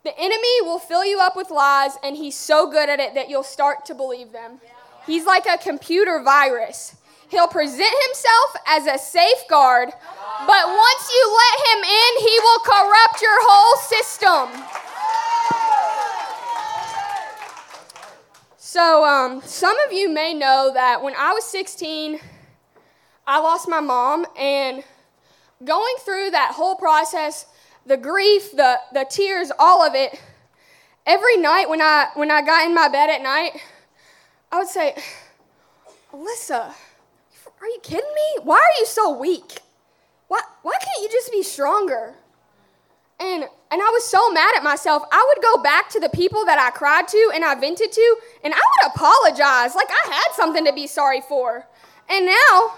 The 0.04 0.18
enemy 0.18 0.62
will 0.62 0.80
fill 0.80 1.04
you 1.04 1.20
up 1.20 1.36
with 1.36 1.50
lies, 1.52 1.98
and 2.02 2.16
he's 2.16 2.36
so 2.36 2.70
good 2.72 2.90
at 2.90 3.00
it 3.00 3.14
that 3.16 3.30
you'll 3.30 3.44
start 3.44 3.86
to 3.88 3.94
believe 3.94 4.32
them. 4.32 4.60
He's 5.06 5.26
like 5.26 5.46
a 5.46 5.58
computer 5.58 6.22
virus. 6.24 6.96
He'll 7.30 7.48
present 7.48 7.94
himself 8.08 8.56
as 8.68 8.86
a 8.88 8.98
safeguard, 8.98 9.90
but 9.90 10.68
once 10.68 11.12
you 11.12 11.38
let 11.44 11.60
him 11.68 11.84
in, 11.84 12.12
he 12.20 12.40
will 12.40 12.60
corrupt 12.60 13.22
your 13.22 13.38
whole 13.42 13.76
system. 13.84 14.48
So, 18.70 19.06
um, 19.06 19.42
some 19.46 19.80
of 19.88 19.94
you 19.94 20.10
may 20.10 20.34
know 20.34 20.72
that 20.74 21.02
when 21.02 21.14
I 21.18 21.32
was 21.32 21.46
16, 21.46 22.20
I 23.26 23.40
lost 23.40 23.70
my 23.70 23.80
mom, 23.80 24.26
and 24.38 24.84
going 25.64 25.96
through 26.02 26.32
that 26.32 26.52
whole 26.54 26.76
process, 26.76 27.46
the 27.86 27.96
grief, 27.96 28.52
the, 28.52 28.76
the 28.92 29.06
tears, 29.10 29.54
all 29.58 29.88
of 29.88 29.96
it, 29.96 30.22
every 31.06 31.38
night 31.38 31.70
when 31.70 31.82
I, 31.82 32.10
when 32.16 32.30
I 32.30 32.42
got 32.42 32.66
in 32.66 32.76
my 32.76 32.90
bed 32.90 33.10
at 33.10 33.22
night, 33.22 33.52
I 34.52 34.58
would 34.58 34.68
say, 34.68 34.98
Alyssa, 36.12 36.74
are 37.62 37.68
you 37.68 37.80
kidding 37.82 38.14
me? 38.14 38.42
Why 38.44 38.58
are 38.58 38.80
you 38.82 38.86
so 38.86 39.18
weak? 39.18 39.60
Why, 40.28 40.42
why 40.64 40.74
can't 40.74 41.04
you 41.04 41.10
just 41.10 41.32
be 41.32 41.42
stronger? 41.42 42.16
And, 43.18 43.46
and 43.70 43.82
I 43.82 43.90
was 43.90 44.06
so 44.06 44.32
mad 44.32 44.56
at 44.56 44.64
myself. 44.64 45.04
I 45.12 45.26
would 45.28 45.44
go 45.44 45.62
back 45.62 45.90
to 45.90 46.00
the 46.00 46.10
people 46.10 46.46
that 46.46 46.58
I 46.58 46.72
cried 46.72 47.08
to 47.10 47.32
and 47.34 47.44
I 47.44 47.56
vented 47.56 47.92
to, 47.92 48.16
and 48.44 48.54
I 48.54 48.58
would 48.58 48.92
apologize 48.96 49.76
like 49.76 49.90
I 49.90 50.14
had 50.14 50.36
something 50.36 50.64
to 50.66 50.74
be 50.74 50.88
sorry 50.88 51.22
for. 51.22 51.68
And 52.10 52.26
now, 52.26 52.76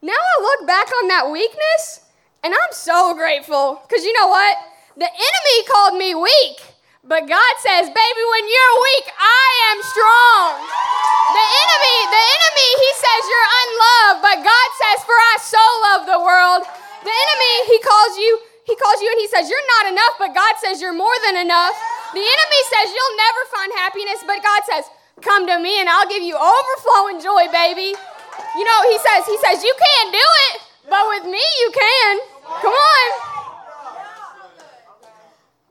now 0.00 0.14
I 0.14 0.42
look 0.42 0.66
back 0.66 0.86
on 1.02 1.08
that 1.08 1.30
weakness, 1.30 2.06
and 2.44 2.54
I'm 2.54 2.72
so 2.72 3.14
grateful. 3.14 3.82
Because 3.82 4.04
you 4.04 4.12
know 4.14 4.28
what? 4.28 4.56
The 4.96 5.10
enemy 5.10 5.56
called 5.66 5.98
me 5.98 6.14
weak, 6.14 6.62
but 7.02 7.26
God 7.26 7.54
says, 7.58 7.90
baby, 7.90 8.24
when 8.30 8.44
you're 8.46 8.76
weak, 8.78 9.06
I 9.18 9.48
am 9.74 9.78
strong. 9.82 10.50
The 11.34 11.46
enemy, 11.66 11.98
the 12.14 12.24
enemy, 12.30 12.68
he 12.78 12.90
says 12.94 13.20
you're 13.26 13.50
unloved, 13.58 14.18
but 14.22 14.36
God 14.46 14.68
says, 14.78 14.98
for 15.02 15.18
I 15.18 15.34
so 15.42 15.64
love 15.90 16.02
the 16.06 16.22
world. 16.22 16.62
The 17.02 17.10
enemy, 17.10 17.54
he 17.66 17.78
calls 17.82 18.14
you 18.18 18.51
he 18.64 18.76
calls 18.76 19.00
you 19.00 19.10
and 19.10 19.20
he 19.20 19.28
says, 19.28 19.50
You're 19.50 19.68
not 19.80 19.92
enough, 19.92 20.14
but 20.18 20.34
God 20.34 20.54
says 20.62 20.80
you're 20.80 20.94
more 20.94 21.14
than 21.26 21.36
enough. 21.36 21.74
The 22.14 22.22
enemy 22.22 22.60
says 22.70 22.94
you'll 22.94 23.16
never 23.16 23.42
find 23.50 23.70
happiness, 23.78 24.20
but 24.26 24.42
God 24.42 24.62
says, 24.70 24.84
Come 25.20 25.46
to 25.46 25.58
me 25.58 25.80
and 25.80 25.88
I'll 25.88 26.08
give 26.08 26.22
you 26.22 26.36
overflowing 26.36 27.20
joy, 27.20 27.50
baby. 27.52 27.94
You 28.56 28.64
know, 28.64 28.80
he 28.90 28.98
says, 28.98 29.26
He 29.26 29.38
says, 29.38 29.64
You 29.64 29.74
can't 29.74 30.12
do 30.12 30.26
it, 30.52 30.60
but 30.88 31.08
with 31.08 31.24
me 31.24 31.42
you 31.42 31.70
can. 31.74 32.20
Come 32.62 32.72
on. 32.72 33.32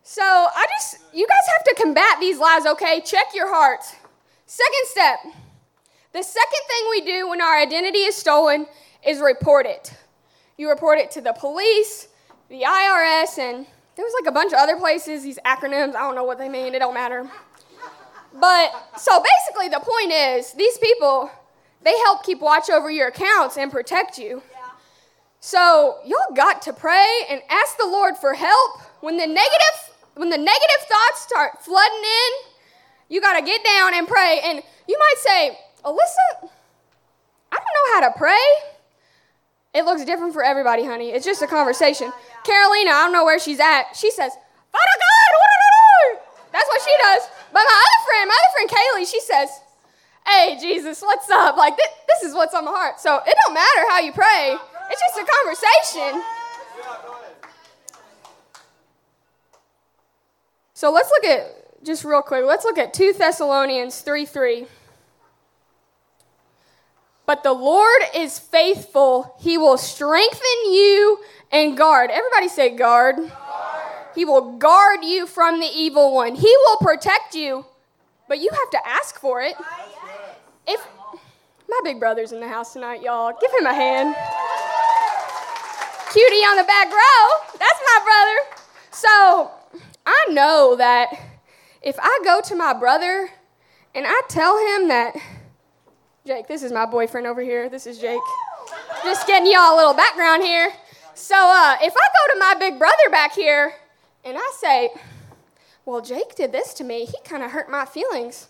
So 0.04 0.24
I 0.24 0.66
just, 0.78 0.98
you 1.14 1.26
guys 1.26 1.54
have 1.56 1.64
to 1.64 1.82
combat 1.82 2.20
these 2.20 2.38
lies, 2.38 2.66
okay? 2.66 3.00
Check 3.00 3.28
your 3.34 3.48
hearts. 3.48 3.96
Second 4.46 4.86
step. 4.86 5.20
The 6.12 6.22
second 6.22 6.60
thing 6.68 6.88
we 6.90 7.02
do 7.06 7.30
when 7.30 7.42
our 7.42 7.58
identity 7.58 8.00
is 8.00 8.18
stolen 8.18 8.68
is 9.08 9.22
report 9.22 9.66
it. 9.66 9.94
You 10.58 10.70
report 10.70 11.00
it 11.00 11.12
to 11.12 11.22
the 11.22 11.32
police, 11.32 12.10
the 12.52 12.64
IRS, 12.64 13.38
and 13.38 13.66
there 13.96 14.06
was 14.06 14.14
like 14.20 14.30
a 14.30 14.32
bunch 14.34 14.52
of 14.52 14.60
other 14.60 14.76
places, 14.76 15.24
these 15.24 15.40
acronyms, 15.46 15.96
I 15.96 16.02
don't 16.02 16.16
know 16.16 16.26
what 16.26 16.38
they 16.38 16.50
mean, 16.50 16.76
it 16.76 16.80
don't 16.80 16.94
matter. 16.94 17.26
But 18.38 18.72
so 18.98 19.24
basically, 19.24 19.70
the 19.70 19.80
point 19.80 20.12
is, 20.12 20.52
these 20.54 20.78
people, 20.78 21.32
they 21.82 21.98
help 22.00 22.24
keep 22.24 22.42
watch 22.42 22.70
over 22.70 22.92
your 22.92 23.08
accounts 23.08 23.58
and 23.58 23.72
protect 23.72 24.18
you. 24.18 24.44
So 25.40 25.98
y'all 26.06 26.36
got 26.36 26.62
to 26.64 26.74
pray 26.74 27.08
and 27.30 27.42
ask 27.50 27.78
the 27.78 27.88
Lord 27.88 28.18
for 28.18 28.34
help 28.34 28.82
when 29.00 29.18
the 29.18 29.26
negative 29.26 29.92
when 30.16 30.30
the 30.30 30.38
negative 30.38 30.82
thoughts 30.88 31.22
start 31.22 31.64
flooding 31.64 31.98
in. 31.98 32.52
You 33.10 33.22
got 33.22 33.40
to 33.40 33.46
get 33.46 33.64
down 33.64 33.94
and 33.94 34.08
pray. 34.08 34.42
And 34.44 34.62
you 34.88 35.00
might 35.00 35.16
say, 35.18 35.58
Alyssa, 35.84 36.50
I 37.52 37.56
don't 37.58 37.76
know 37.76 37.94
how 37.94 38.12
to 38.12 38.18
pray. 38.18 38.38
It 39.74 39.86
looks 39.86 40.04
different 40.04 40.34
for 40.34 40.44
everybody, 40.44 40.84
honey. 40.84 41.12
It's 41.12 41.26
just 41.26 41.42
a 41.42 41.48
conversation. 41.48 42.12
Carolina, 42.44 42.92
I 42.92 43.04
don't 43.06 43.14
know 43.14 43.24
where 43.24 43.40
she's 43.40 43.60
at. 43.60 43.96
She 43.96 44.12
says, 44.12 44.34
Father 44.72 44.98
God, 45.00 45.32
that's 46.52 46.68
what 46.68 46.82
she 46.82 46.96
does. 47.02 47.22
But 47.54 47.64
my 47.64 47.84
other 47.84 48.06
friend, 48.06 48.28
my 48.28 48.38
other 48.38 48.54
friend 48.54 48.70
Kaylee, 48.70 49.10
she 49.10 49.22
says, 49.22 49.50
Hey, 50.26 50.58
Jesus, 50.60 51.02
what's 51.02 51.30
up? 51.30 51.58
Like, 51.58 51.78
this, 51.78 51.88
this 52.08 52.30
is 52.30 52.36
what's 52.36 52.54
on 52.54 52.66
my 52.66 52.72
heart. 52.72 53.00
So 53.00 53.18
it 53.26 53.36
don't 53.46 53.54
matter 53.54 53.90
how 53.90 54.00
you 54.00 54.12
pray, 54.12 54.58
it's 54.90 55.02
just 55.02 55.18
a 55.18 55.26
conversation. 55.26 56.24
So 60.74 60.92
let's 60.92 61.10
look 61.10 61.26
at, 61.26 61.84
just 61.84 62.04
real 62.04 62.22
quick, 62.22 62.44
let's 62.46 62.66
look 62.66 62.78
at 62.78 62.94
2 62.94 63.14
Thessalonians 63.14 64.02
3 64.02 64.26
3. 64.26 64.68
But 67.32 67.44
the 67.44 67.54
Lord 67.54 68.02
is 68.14 68.38
faithful. 68.38 69.38
He 69.40 69.58
will 69.58 69.78
strengthen 69.78 70.66
you 70.66 71.24
and 71.50 71.78
guard. 71.78 72.10
Everybody 72.12 72.50
say 72.50 72.76
guard. 72.76 73.16
guard. 73.16 73.30
He 74.14 74.26
will 74.26 74.58
guard 74.58 75.06
you 75.06 75.26
from 75.26 75.62
the 75.62 75.70
evil 75.74 76.14
one. 76.14 76.36
He 76.36 76.54
will 76.66 76.76
protect 76.82 77.34
you, 77.34 77.66
but 78.28 78.40
you 78.40 78.50
have 78.52 78.70
to 78.72 78.86
ask 78.86 79.18
for 79.18 79.42
it. 79.42 79.56
If 80.68 80.86
my 81.70 81.80
big 81.86 82.02
brother's 82.02 82.34
in 82.34 82.42
the 82.42 82.50
house 82.50 82.74
tonight, 82.74 83.02
y'all, 83.02 83.32
give 83.40 83.52
him 83.58 83.66
a 83.66 83.74
hand. 83.74 84.14
Cutie 86.12 86.36
on 86.36 86.58
the 86.58 86.66
back 86.66 86.92
row. 86.92 87.30
That's 87.58 87.80
my 87.86 88.00
brother. 88.04 88.62
So 88.92 89.52
I 90.06 90.28
know 90.32 90.76
that 90.76 91.14
if 91.82 91.96
I 91.98 92.20
go 92.26 92.42
to 92.42 92.56
my 92.56 92.74
brother 92.74 93.30
and 93.96 94.06
I 94.06 94.22
tell 94.28 94.58
him 94.58 94.90
that, 94.90 95.16
Jake, 96.24 96.48
this 96.48 96.62
is 96.62 96.72
my 96.72 96.86
boyfriend 96.86 97.26
over 97.26 97.42
here. 97.42 97.68
This 97.68 97.88
is 97.88 97.98
Jake. 97.98 98.22
Just 99.04 99.26
getting 99.26 99.52
y'all 99.52 99.74
a 99.74 99.78
little 99.78 99.96
background 99.96 100.44
here. 100.44 100.72
So 101.16 101.34
uh, 101.36 101.78
if 101.82 101.94
I 101.94 102.08
go 102.14 102.34
to 102.34 102.40
my 102.40 102.56
big 102.60 102.78
brother 102.78 103.10
back 103.10 103.34
here 103.34 103.74
and 104.24 104.38
I 104.38 104.52
say, 104.60 104.92
well, 105.84 106.00
Jake 106.00 106.36
did 106.36 106.52
this 106.52 106.76
to 106.76 106.84
me, 106.84 107.06
he 107.06 107.16
kind 107.24 107.42
of 107.42 107.50
hurt 107.50 107.72
my 107.72 107.86
feelings. 107.86 108.50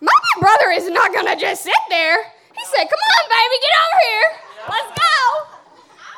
My 0.00 0.12
big 0.34 0.40
brother 0.40 0.70
is 0.70 0.88
not 0.88 1.12
going 1.12 1.26
to 1.26 1.36
just 1.36 1.62
sit 1.62 1.74
there. 1.90 2.22
He 2.24 2.64
said, 2.64 2.84
come 2.84 2.98
on, 2.98 3.28
baby, 3.28 3.56
get 3.60 3.72
over 3.84 4.00
here. 4.08 4.28
Let's 4.70 4.98
go. 4.98 5.56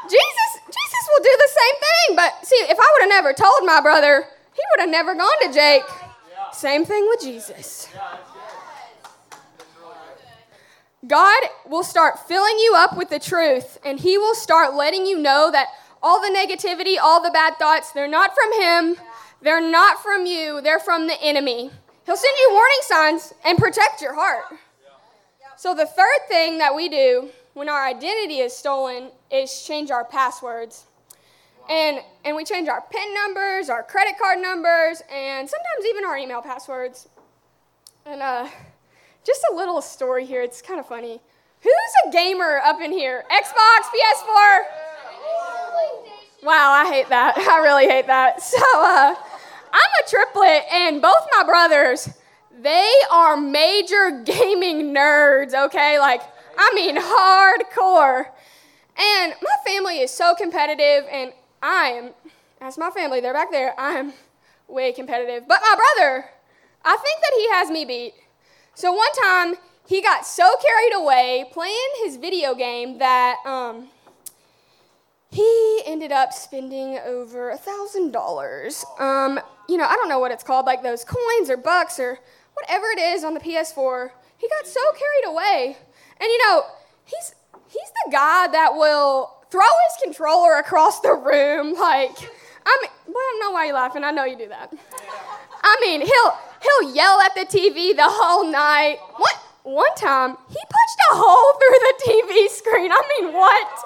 Jesus, 0.05 0.51
Jesus 0.67 1.03
will 1.09 1.25
do 1.25 1.37
the 1.37 1.51
same 1.51 1.77
thing. 1.81 2.17
But 2.17 2.47
see, 2.47 2.57
if 2.71 2.79
I 2.79 2.89
would 2.93 3.03
have 3.03 3.09
never 3.09 3.33
told 3.33 3.65
my 3.65 3.81
brother, 3.81 4.25
he 4.55 4.63
would 4.71 4.81
have 4.83 4.91
never 4.91 5.17
gone 5.17 5.49
to 5.49 5.53
Jake. 5.53 5.83
Same 6.53 6.85
thing 6.85 7.07
with 7.09 7.21
Jesus. 7.23 7.89
God 11.07 11.43
will 11.67 11.83
start 11.83 12.29
filling 12.29 12.59
you 12.59 12.75
up 12.77 12.97
with 12.97 13.11
the 13.11 13.19
truth, 13.19 13.79
and 13.85 13.99
He 13.99 14.17
will 14.19 14.35
start 14.35 14.75
letting 14.75 15.05
you 15.05 15.19
know 15.19 15.51
that 15.51 15.69
all 16.01 16.21
the 16.21 16.29
negativity, 16.29 16.97
all 17.01 17.23
the 17.23 17.31
bad 17.31 17.57
thoughts, 17.59 17.91
they're 17.91 18.09
not 18.09 18.33
from 18.35 18.61
Him, 18.61 18.97
they're 19.41 19.61
not 19.61 20.01
from 20.01 20.27
you, 20.27 20.61
they're 20.61 20.79
from 20.79 21.09
the 21.09 21.21
enemy. 21.21 21.71
He'll 22.07 22.17
send 22.17 22.37
you 22.39 22.51
warning 22.53 22.79
signs 22.83 23.35
and 23.45 23.59
protect 23.59 24.01
your 24.01 24.15
heart. 24.15 24.45
So, 25.57 25.75
the 25.75 25.87
third 25.87 26.29
thing 26.29 26.59
that 26.59 26.75
we 26.75 26.89
do 26.89 27.31
when 27.55 27.69
our 27.69 27.85
identity 27.87 28.39
is 28.39 28.53
stolen 28.53 29.11
is 29.31 29.65
change 29.65 29.91
our 29.91 30.05
passwords. 30.05 30.87
And, 31.69 32.01
and 32.25 32.37
we 32.37 32.45
change 32.45 32.69
our 32.69 32.83
PIN 32.91 33.15
numbers, 33.15 33.69
our 33.69 33.83
credit 33.83 34.15
card 34.19 34.41
numbers, 34.41 35.03
and 35.13 35.49
sometimes 35.49 35.87
even 35.89 36.05
our 36.05 36.17
email 36.17 36.43
passwords. 36.43 37.09
And 38.05 38.21
uh, 38.21 38.49
just 39.25 39.43
a 39.53 39.55
little 39.55 39.81
story 39.81 40.25
here, 40.27 40.43
it's 40.43 40.63
kind 40.63 40.81
of 40.81 40.87
funny. 40.87 41.21
Who's 41.61 41.93
a 42.07 42.11
gamer 42.11 42.61
up 42.65 42.81
in 42.81 42.91
here? 42.91 43.25
Xbox, 43.31 43.87
PS4? 43.95 44.65
Wow, 46.43 46.73
I 46.73 46.91
hate 46.91 47.09
that. 47.09 47.39
I 47.39 47.59
really 47.63 47.87
hate 47.87 48.07
that. 48.07 48.43
So, 48.53 48.59
uh, 48.59 49.15
I'm 49.75 50.05
a 50.05 50.09
triplet, 50.09 50.65
and 50.71 51.01
both 51.01 51.27
my 51.37 51.45
brothers, 51.45 52.11
they 52.61 52.91
are 53.11 53.37
major 53.39 54.23
gaming 54.25 54.95
nerds, 54.95 55.55
okay? 55.55 55.99
Like, 55.99 56.21
I 56.59 56.73
mean, 56.75 56.97
hardcore. 56.99 58.27
And 58.99 59.35
my 59.41 59.57
family 59.65 60.01
is 60.01 60.11
so 60.11 60.35
competitive, 60.35 61.09
and 61.11 61.33
I 61.63 61.87
am, 61.87 62.11
as 62.61 62.77
my 62.77 62.91
family, 62.91 63.21
they're 63.21 63.33
back 63.33 63.51
there, 63.51 63.79
I 63.81 63.93
am 63.93 64.13
way 64.69 64.93
competitive. 64.93 65.45
But 65.49 65.61
my 65.63 65.75
brother, 65.75 66.27
I 66.85 66.97
think 66.97 67.21
that 67.23 67.33
he 67.37 67.49
has 67.51 67.71
me 67.71 67.85
beat. 67.87 68.15
So 68.75 68.93
one 68.93 69.13
time, 69.23 69.55
he 69.87 70.01
got 70.01 70.27
so 70.27 70.49
carried 70.63 70.95
away 70.95 71.47
playing 71.53 71.77
his 72.03 72.17
video 72.17 72.55
game 72.55 72.99
that 72.99 73.37
um, 73.45 73.89
he 75.31 75.83
ended 75.85 76.13
up 76.13 76.33
spending 76.33 76.99
over 77.05 77.51
a 77.51 77.57
thousand 77.57 78.13
dollars. 78.13 78.85
Um, 78.99 79.41
you 79.69 79.77
know, 79.77 79.85
I 79.85 79.95
don't 79.97 80.09
know 80.09 80.19
what 80.19 80.31
it's 80.31 80.43
called, 80.43 80.67
like 80.67 80.83
those 80.83 81.05
coins 81.05 81.51
or 81.51 81.57
bucks 81.57 81.99
or 81.99 82.19
whatever 82.55 82.87
it 82.87 82.99
is 82.99 83.25
on 83.25 83.35
the 83.35 83.41
PS4. 83.41 84.11
He 84.39 84.49
got 84.49 84.67
so 84.67 84.81
carried 84.93 85.33
away, 85.33 85.77
and 86.21 86.29
you 86.29 86.49
know, 86.49 86.63
he's 87.05 87.35
he's 87.69 87.91
the 88.05 88.11
guy 88.11 88.49
that 88.49 88.75
will 88.75 89.37
throw 89.51 89.61
his 89.61 90.03
controller 90.05 90.59
across 90.59 91.01
the 91.01 91.13
room. 91.13 91.75
Like, 91.75 92.17
I 92.65 92.79
mean, 92.83 92.91
well, 93.07 93.17
I 93.17 93.31
don't 93.33 93.41
know 93.41 93.51
why 93.53 93.65
you're 93.67 93.75
laughing. 93.75 94.05
I 94.05 94.11
know 94.11 94.25
you 94.25 94.37
do 94.37 94.49
that. 94.49 94.73
I 95.63 95.77
mean, 95.81 96.01
he'll 96.01 96.33
he'll 96.63 96.95
yell 96.95 97.21
at 97.21 97.35
the 97.35 97.47
TV 97.47 97.95
the 97.95 98.09
whole 98.09 98.51
night. 98.51 98.99
What? 99.17 99.37
One 99.65 99.95
time, 99.95 100.37
he 100.49 100.57
punched 100.57 101.01
a 101.13 101.15
hole 101.15 101.59
through 101.59 101.79
the 101.79 101.95
TV 102.11 102.49
screen. 102.49 102.91
I 102.91 103.21
mean, 103.21 103.33
what? 103.33 103.79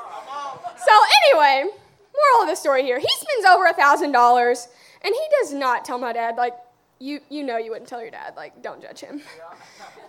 So, 0.79 0.93
anyway, 1.25 1.71
moral 2.17 2.45
of 2.45 2.49
the 2.49 2.55
story 2.55 2.83
here 2.83 2.99
he 2.99 3.09
spends 3.19 3.45
over 3.45 3.67
a 3.67 3.75
$1,000 3.75 4.67
and 5.03 5.15
he 5.15 5.21
does 5.41 5.53
not 5.53 5.85
tell 5.85 5.99
my 5.99 6.13
dad. 6.13 6.37
Like, 6.37 6.55
you 6.99 7.21
you 7.29 7.43
know 7.43 7.59
you 7.59 7.71
wouldn't 7.71 7.89
tell 7.89 8.01
your 8.01 8.11
dad. 8.11 8.35
Like, 8.37 8.63
don't 8.63 8.81
judge 8.81 9.01
him. 9.01 9.21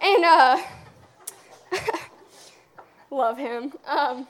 And 0.02 0.24
uh, 0.24 0.62
love 3.12 3.38
him. 3.38 3.74
Um, 3.86 4.28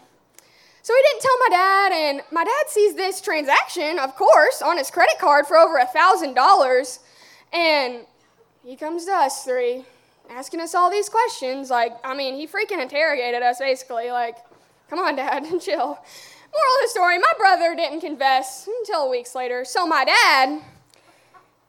so 0.87 0.93
he 0.95 1.01
didn't 1.01 1.21
tell 1.21 1.37
my 1.39 1.49
dad, 1.49 1.91
and 1.91 2.21
my 2.31 2.45
dad 2.45 2.69
sees 2.69 2.95
this 2.95 3.19
transaction, 3.19 3.99
of 3.99 4.15
course, 4.15 4.61
on 4.61 4.77
his 4.77 4.89
credit 4.89 5.19
card 5.19 5.45
for 5.45 5.57
over 5.57 5.75
a 5.79 5.85
thousand 5.85 6.33
dollars, 6.33 6.99
and 7.51 8.05
he 8.63 8.77
comes 8.77 9.03
to 9.03 9.11
us 9.11 9.43
three, 9.43 9.83
asking 10.29 10.61
us 10.61 10.73
all 10.73 10.89
these 10.89 11.09
questions. 11.09 11.69
Like, 11.69 11.91
I 12.05 12.15
mean, 12.15 12.35
he 12.35 12.47
freaking 12.47 12.81
interrogated 12.81 13.41
us 13.41 13.59
basically. 13.59 14.11
Like, 14.11 14.37
come 14.89 14.99
on, 14.99 15.17
dad, 15.17 15.43
chill. 15.59 15.77
Moral 15.77 15.97
of 15.97 16.83
the 16.83 16.87
story: 16.87 17.17
my 17.17 17.33
brother 17.37 17.75
didn't 17.75 17.99
confess 17.99 18.69
until 18.79 19.09
weeks 19.09 19.35
later. 19.35 19.65
So 19.65 19.85
my 19.85 20.05
dad, 20.05 20.61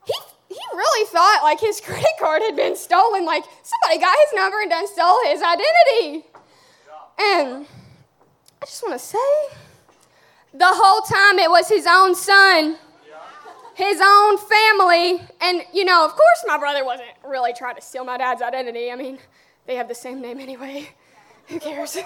he 0.05 0.15
he 0.49 0.61
really 0.75 1.07
thought 1.09 1.41
like 1.43 1.59
his 1.59 1.81
credit 1.85 2.07
card 2.21 2.43
had 2.43 2.55
been 2.55 2.77
stolen. 2.77 3.25
Like 3.27 3.43
somebody 3.65 4.01
got 4.01 4.17
his 4.27 4.37
number 4.37 4.61
and 4.61 4.71
done 4.71 4.87
stole 4.87 5.19
his 5.25 5.43
identity. 5.43 6.25
And 7.21 7.67
I 8.61 8.67
just 8.67 8.83
want 8.83 8.99
to 8.99 9.07
say, 9.07 9.19
the 10.53 10.67
whole 10.67 11.03
time 11.03 11.39
it 11.39 11.49
was 11.49 11.69
his 11.69 11.87
own 11.89 12.15
son, 12.15 12.77
his 13.75 14.01
own 14.03 14.39
family. 14.39 15.21
And, 15.41 15.63
you 15.73 15.85
know, 15.85 16.05
of 16.05 16.11
course, 16.11 16.45
my 16.47 16.59
brother 16.59 16.85
wasn't 16.85 17.11
really 17.25 17.53
trying 17.53 17.77
to 17.77 17.83
steal 17.83 18.05
my 18.05 18.19
dad's 18.19 18.43
identity. 18.43 18.91
I 18.91 18.97
mean, 18.97 19.19
they 19.67 19.77
have 19.77 19.87
the 19.87 19.95
same 19.95 20.21
name 20.21 20.41
anyway. 20.41 20.89
Who 21.47 21.61
cares? 21.61 21.97
and 21.97 22.05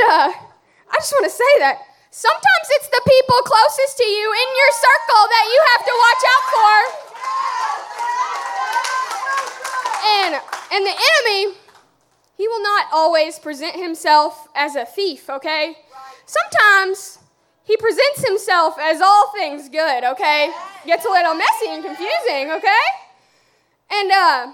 uh, 0.00 0.32
I 0.34 0.96
just 0.98 1.12
want 1.12 1.24
to 1.24 1.30
say 1.30 1.52
that 1.60 1.78
sometimes 2.10 2.66
it's 2.70 2.88
the 2.88 3.02
people 3.06 3.36
closest 3.46 3.96
to 3.98 4.04
you 4.04 4.26
in 4.32 4.48
your 4.58 4.72
circle 4.74 5.22
that 5.30 5.46
you 5.46 5.60
have 5.70 5.82
to 5.86 5.94
watch 6.02 6.22
out 6.26 6.44
for. 6.50 6.74
And, 10.02 10.34
and 10.74 10.82
the 10.84 10.96
enemy 10.98 11.61
not 12.82 12.96
always 12.96 13.38
present 13.38 13.76
himself 13.76 14.48
as 14.54 14.76
a 14.76 14.84
thief, 14.84 15.28
okay? 15.28 15.76
Sometimes 16.26 17.18
he 17.64 17.76
presents 17.76 18.26
himself 18.26 18.76
as 18.80 19.00
all 19.00 19.32
things 19.32 19.68
good, 19.68 20.04
okay? 20.04 20.52
Gets 20.86 21.04
a 21.04 21.08
little 21.08 21.34
messy 21.34 21.68
and 21.68 21.84
confusing, 21.84 22.50
okay? 22.50 22.84
And 23.90 24.10
uh, 24.10 24.52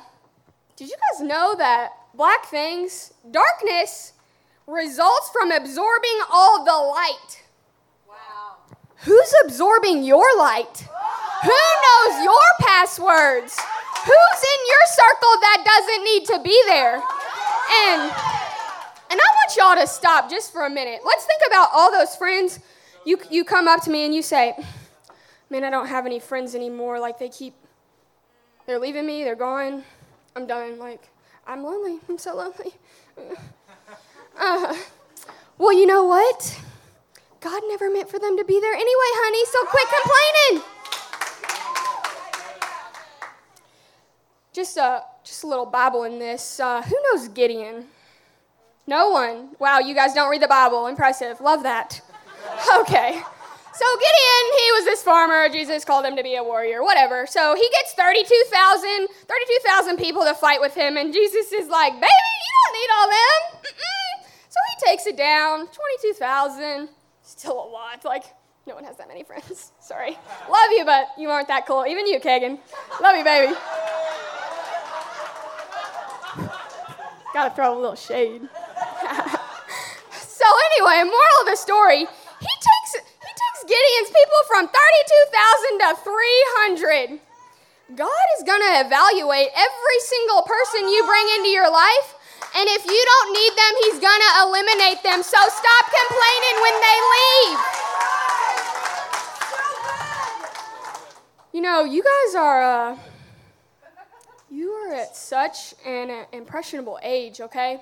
did 0.77 0.89
you 0.89 0.97
guys 1.13 1.27
know 1.27 1.55
that 1.57 1.93
black 2.15 2.47
things, 2.47 3.13
darkness, 3.31 4.13
results 4.67 5.31
from 5.33 5.51
absorbing 5.51 6.21
all 6.31 6.65
the 6.65 6.73
light? 6.73 7.43
Wow. 8.09 8.77
Who's 9.05 9.35
absorbing 9.45 10.03
your 10.03 10.27
light? 10.39 10.87
Who 11.45 11.49
knows 11.51 12.25
your 12.25 12.49
passwords? 12.61 13.59
Who's 14.05 14.43
in 14.43 14.61
your 14.69 14.87
circle 14.87 15.35
that 15.41 15.63
doesn't 15.65 16.05
need 16.05 16.25
to 16.27 16.43
be 16.43 16.63
there? 16.67 17.03
And 17.71 18.03
and 19.11 19.19
I 19.21 19.29
want 19.37 19.57
y'all 19.57 19.77
to 19.77 19.87
stop 19.87 20.31
just 20.31 20.53
for 20.53 20.67
a 20.67 20.71
minute. 20.71 21.01
Let's 21.05 21.25
think 21.25 21.41
about 21.47 21.71
all 21.73 21.91
those 21.91 22.17
friends. 22.17 22.61
You 23.05 23.19
you 23.31 23.45
come 23.45 23.69
up 23.69 23.83
to 23.85 23.91
me 23.91 24.05
and 24.05 24.15
you 24.15 24.23
say, 24.23 24.55
"Man, 25.51 25.65
I 25.65 25.71
don't 25.71 25.87
have 25.87 26.07
any 26.07 26.19
friends 26.19 26.55
anymore. 26.55 26.99
Like 26.99 27.19
they 27.19 27.29
keep 27.29 27.55
they're 28.67 28.79
leaving 28.79 29.07
me, 29.07 29.25
they're 29.25 29.37
gone. 29.37 29.85
I'm 30.37 30.47
done. 30.47 30.79
Like 30.79 31.09
I'm 31.47 31.63
lonely. 31.63 32.01
I'm 32.09 32.19
so 32.19 32.37
lonely." 32.37 32.75
Uh, 34.41 34.73
well, 35.59 35.73
you 35.73 35.85
know 35.85 36.05
what? 36.05 36.61
God 37.41 37.63
never 37.69 37.91
meant 37.91 38.09
for 38.09 38.19
them 38.19 38.37
to 38.37 38.45
be 38.45 38.61
there 38.61 38.73
anyway, 38.73 38.87
honey, 38.87 39.45
so 39.47 39.65
quit 39.67 39.89
complaining. 40.53 40.65
Just 44.53 44.77
a, 44.77 45.03
just 45.29 45.45
a 45.45 45.47
little 45.47 45.67
Bible 45.67 46.05
in 46.05 46.19
this. 46.19 46.59
Uh, 46.59 46.83
who 46.83 46.97
knows 47.05 47.29
Gideon? 47.29 47.87
No 48.87 49.11
one. 49.11 49.51
Wow, 49.59 49.79
you 49.81 49.95
guys 49.95 50.15
don't 50.15 50.31
read 50.31 50.43
the 50.43 50.49
Bible. 50.49 50.87
Impressive. 50.87 51.41
Love 51.41 51.63
that. 51.63 52.01
Okay. 52.81 53.21
So 53.79 53.85
Gideon, 53.95 54.45
he 54.59 54.73
was 54.73 54.85
this 54.87 55.03
farmer. 55.05 55.49
Jesus 55.49 55.85
called 55.85 56.05
him 56.05 56.17
to 56.17 56.23
be 56.25 56.35
a 56.35 56.43
warrior, 56.43 56.83
whatever. 56.83 57.29
So 57.29 57.55
he 57.55 57.69
gets 57.71 57.93
32,000 57.93 59.07
32,000 59.07 59.97
people 59.99 60.25
to 60.25 60.35
fight 60.35 60.61
with 60.61 60.75
him, 60.75 60.97
and 60.97 61.13
Jesus 61.13 61.53
is 61.53 61.69
like, 61.69 61.93
baby, 61.93 62.07
you 62.07 62.53
don't 62.59 62.75
need 62.81 62.91
all 62.97 63.09
them. 63.09 63.61
Mm-mm. 63.63 64.29
So 64.49 64.59
he 64.71 64.91
takes 64.91 65.07
it 65.07 65.17
down, 65.17 65.69
22,000. 65.69 66.89
Still 67.23 67.53
a 67.53 67.69
lot. 67.71 68.05
Like, 68.05 68.25
no 68.67 68.75
one 68.75 68.83
has 68.83 68.97
that 68.97 69.07
many 69.07 69.23
friends. 69.23 69.71
Sorry. 69.81 70.19
Love 70.51 70.71
you, 70.73 70.85
but 70.85 71.09
you 71.17 71.29
aren't 71.29 71.47
that 71.49 71.65
cool. 71.65 71.87
Even 71.87 72.07
you, 72.07 72.19
Kagan. 72.19 72.59
Love 73.01 73.17
you, 73.17 73.25
baby. 73.25 73.55
Gotta 77.39 77.55
throw 77.55 77.71
a 77.71 77.79
little 77.79 77.95
shade. 77.95 78.43
so 80.11 80.47
anyway, 80.75 81.07
moral 81.07 81.39
of 81.39 81.47
the 81.47 81.55
story, 81.55 82.03
he 82.03 82.53
takes 82.67 82.91
he 82.99 83.31
takes 83.31 83.63
Gideon's 83.63 84.11
people 84.11 84.43
from 84.51 84.67
32,000 84.67 85.79
to 85.79 85.95
300. 86.03 87.23
God 87.95 88.27
is 88.35 88.43
gonna 88.43 88.83
evaluate 88.83 89.55
every 89.55 90.01
single 90.03 90.43
person 90.43 90.91
you 90.91 91.07
bring 91.07 91.23
into 91.39 91.55
your 91.55 91.71
life, 91.71 92.19
and 92.59 92.67
if 92.75 92.83
you 92.85 92.99
don't 93.07 93.31
need 93.31 93.55
them, 93.55 93.73
he's 93.87 94.03
gonna 94.03 94.33
eliminate 94.43 95.07
them. 95.07 95.23
So 95.23 95.39
stop 95.39 95.85
complaining 95.95 96.59
when 96.59 96.75
they 96.83 96.99
leave. 97.15 97.59
You 101.55 101.63
know, 101.63 101.85
you 101.85 102.03
guys 102.03 102.35
are 102.35 102.63
uh, 102.67 102.99
you 104.51 104.71
are 104.71 104.95
at 104.95 105.17
such 105.17 105.75
an 105.85 106.27
impressionable 106.33 106.99
age, 107.03 107.41
okay? 107.41 107.81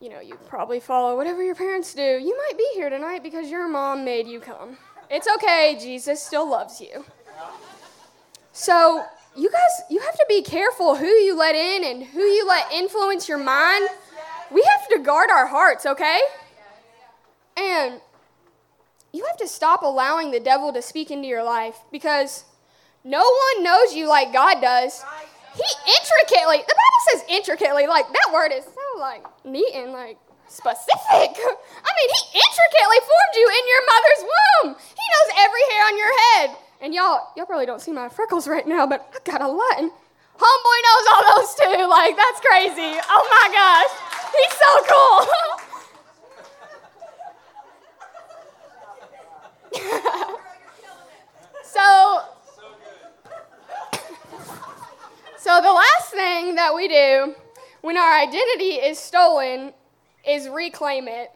You 0.00 0.10
know, 0.10 0.20
you 0.20 0.36
probably 0.48 0.80
follow 0.80 1.16
whatever 1.16 1.42
your 1.42 1.54
parents 1.54 1.94
do. 1.94 2.02
You 2.02 2.36
might 2.36 2.58
be 2.58 2.68
here 2.74 2.90
tonight 2.90 3.22
because 3.22 3.50
your 3.50 3.68
mom 3.68 4.04
made 4.04 4.26
you 4.26 4.40
come. 4.40 4.76
It's 5.10 5.28
okay, 5.36 5.78
Jesus 5.80 6.22
still 6.22 6.48
loves 6.48 6.80
you. 6.80 7.04
So, 8.52 9.04
you 9.36 9.50
guys, 9.50 9.82
you 9.90 10.00
have 10.00 10.14
to 10.14 10.26
be 10.28 10.42
careful 10.42 10.96
who 10.96 11.06
you 11.06 11.36
let 11.36 11.54
in 11.54 11.84
and 11.84 12.04
who 12.04 12.20
you 12.20 12.46
let 12.46 12.72
influence 12.72 13.28
your 13.28 13.38
mind. 13.38 13.88
We 14.50 14.62
have 14.62 14.88
to 14.88 14.98
guard 14.98 15.30
our 15.30 15.46
hearts, 15.46 15.86
okay? 15.86 16.20
And 17.56 18.00
you 19.12 19.24
have 19.26 19.36
to 19.38 19.48
stop 19.48 19.82
allowing 19.82 20.30
the 20.30 20.40
devil 20.40 20.72
to 20.72 20.82
speak 20.82 21.10
into 21.10 21.28
your 21.28 21.42
life 21.42 21.76
because 21.90 22.44
no 23.04 23.22
one 23.22 23.64
knows 23.64 23.94
you 23.94 24.08
like 24.08 24.32
God 24.32 24.60
does. 24.60 25.04
He 25.54 25.64
intricately, 25.86 26.58
the 26.66 26.74
Bible 26.74 27.02
says 27.10 27.24
intricately, 27.28 27.86
like 27.86 28.06
that 28.08 28.30
word 28.32 28.52
is 28.52 28.64
so 28.64 29.00
like 29.00 29.24
neat 29.44 29.74
and 29.74 29.92
like 29.92 30.18
specific. 30.48 30.88
I 31.10 31.90
mean, 31.96 32.08
he 32.08 32.38
intricately 32.38 33.00
formed 33.02 33.34
you 33.34 33.48
in 33.48 33.64
your 33.68 33.82
mother's 33.86 34.22
womb. 34.22 34.76
He 34.78 35.04
knows 35.12 35.28
every 35.40 35.64
hair 35.72 35.82
on 35.86 35.98
your 35.98 36.12
head. 36.22 36.56
And 36.80 36.94
y'all, 36.94 37.28
y'all 37.36 37.46
probably 37.46 37.66
don't 37.66 37.80
see 37.80 37.92
my 37.92 38.08
freckles 38.08 38.48
right 38.48 38.66
now, 38.66 38.86
but 38.86 39.08
I 39.14 39.18
got 39.30 39.40
a 39.40 39.48
lot. 39.48 39.78
And 39.78 39.90
homeboy 40.36 40.82
knows 40.86 41.06
all 41.12 41.22
those 41.36 41.54
too. 41.54 41.86
Like, 41.88 42.16
that's 42.16 42.40
crazy. 42.40 42.98
Oh 43.08 43.24
my 43.30 43.48
gosh. 43.52 43.90
He's 44.32 44.54
so 44.58 44.82
cool. 44.90 45.26
so 51.64 52.22
So, 55.52 55.60
the 55.60 55.70
last 55.70 56.10
thing 56.12 56.54
that 56.54 56.74
we 56.74 56.88
do 56.88 57.34
when 57.82 57.98
our 57.98 58.20
identity 58.22 58.76
is 58.76 58.98
stolen 58.98 59.74
is 60.26 60.48
reclaim 60.48 61.08
it. 61.08 61.30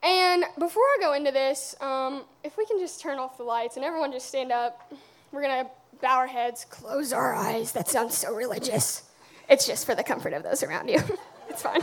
And 0.00 0.44
before 0.56 0.84
I 0.84 0.98
go 1.00 1.12
into 1.14 1.32
this, 1.32 1.74
um, 1.80 2.22
if 2.44 2.56
we 2.56 2.64
can 2.64 2.78
just 2.78 3.00
turn 3.00 3.18
off 3.18 3.36
the 3.36 3.42
lights 3.42 3.74
and 3.74 3.84
everyone 3.84 4.12
just 4.12 4.28
stand 4.28 4.52
up, 4.52 4.92
we're 5.32 5.42
going 5.42 5.64
to 5.64 5.70
bow 6.00 6.18
our 6.18 6.28
heads, 6.28 6.64
close 6.70 7.12
our 7.12 7.34
eyes. 7.34 7.72
That 7.72 7.88
sounds 7.88 8.16
so 8.16 8.32
religious. 8.32 9.10
It's 9.48 9.66
just 9.66 9.84
for 9.84 9.96
the 9.96 10.04
comfort 10.04 10.32
of 10.32 10.44
those 10.44 10.62
around 10.62 10.86
you. 10.86 11.00
it's 11.48 11.62
fine. 11.62 11.80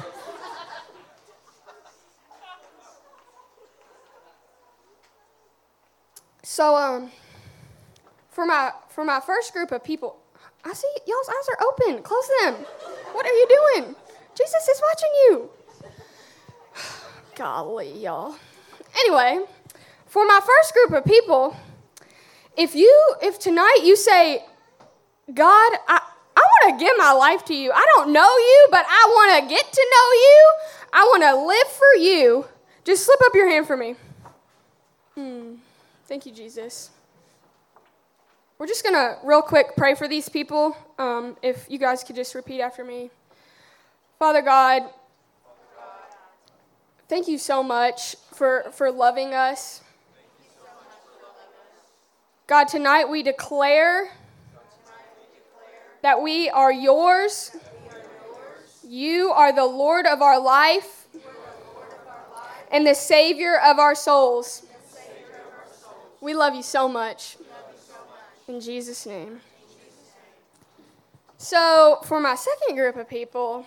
So, 6.42 6.74
um, 6.74 7.12
for 8.30 8.46
my 8.46 8.72
for 8.88 9.04
my 9.04 9.20
first 9.20 9.52
group 9.52 9.74
of 9.74 9.84
people, 9.84 10.16
I 10.64 10.74
see 10.74 10.88
y'all's 11.06 11.30
eyes 11.30 11.50
are 11.50 11.66
open. 11.68 12.04
Close 12.04 12.30
them. 12.42 12.54
What 13.14 13.26
are 13.26 13.34
you 13.34 13.48
doing? 13.48 13.96
Jesus 14.36 14.68
is 14.68 14.82
watching 14.82 15.10
you. 15.24 15.50
Golly, 17.36 18.00
y'all. 18.00 18.36
Anyway, 19.00 19.46
for 20.06 20.26
my 20.26 20.40
first 20.46 20.74
group 20.74 20.92
of 20.92 21.06
people, 21.06 21.56
if 22.58 22.76
you 22.76 23.16
if 23.22 23.40
tonight 23.40 23.80
you 23.84 23.96
say, 23.96 24.44
God, 25.34 25.72
I, 25.88 26.02
I 26.36 26.42
want 26.42 26.80
to 26.80 26.86
give 26.86 26.94
my 26.98 27.12
life 27.12 27.46
to 27.46 27.56
you. 27.56 27.72
I 27.72 27.86
don't 27.96 28.12
know 28.12 28.38
you, 28.38 28.68
but 28.72 28.86
I 28.88 29.06
want 29.10 29.44
to 29.44 29.50
get 29.50 29.72
to 29.72 29.88
know 29.92 30.12
you. 30.14 30.54
I 30.92 31.04
want 31.04 31.24
to 31.24 31.46
live 31.46 31.68
for 31.68 32.02
you. 32.02 32.46
Just 32.84 33.06
slip 33.06 33.20
up 33.24 33.36
your 33.36 33.50
hand 33.50 33.68
for 33.68 33.78
me. 33.78 33.96
Hmm. 35.16 35.56
Thank 36.06 36.26
you, 36.26 36.32
Jesus. 36.32 36.90
We're 38.60 38.68
just 38.68 38.84
going 38.84 38.94
to 38.94 39.18
real 39.24 39.42
quick 39.42 39.68
pray 39.78 39.96
for 39.96 40.08
these 40.08 40.28
people. 40.28 40.76
Um, 40.98 41.38
if 41.42 41.66
you 41.70 41.80
guys 41.80 42.04
could 42.04 42.18
just 42.18 42.36
repeat 42.36 42.60
after 42.60 42.84
me. 42.84 43.10
Father 44.20 44.42
God, 44.42 44.84
thank 47.08 47.30
you 47.30 47.38
so 47.38 47.64
much 47.64 48.18
for, 48.34 48.66
for 48.74 48.92
loving 48.92 49.34
us. 49.34 49.82
God, 52.48 52.66
tonight 52.66 53.08
we 53.08 53.24
declare 53.24 54.12
that 56.02 56.22
we 56.22 56.50
are 56.50 56.72
yours. 56.72 57.56
You 58.86 59.32
are 59.32 59.54
the 59.54 59.66
Lord 59.66 60.06
of 60.06 60.22
our 60.22 60.40
life 60.40 61.08
and 62.70 62.86
the 62.86 62.96
Savior 62.96 63.58
of 63.58 63.80
our 63.80 63.96
souls. 63.96 64.66
We 66.20 66.34
love 66.34 66.56
you 66.56 66.64
so 66.64 66.90
much. 66.90 67.38
In 68.50 68.60
Jesus' 68.60 69.06
name. 69.06 69.42
So, 71.38 72.00
for 72.06 72.20
my 72.20 72.34
second 72.34 72.76
group 72.76 72.96
of 72.96 73.08
people, 73.08 73.64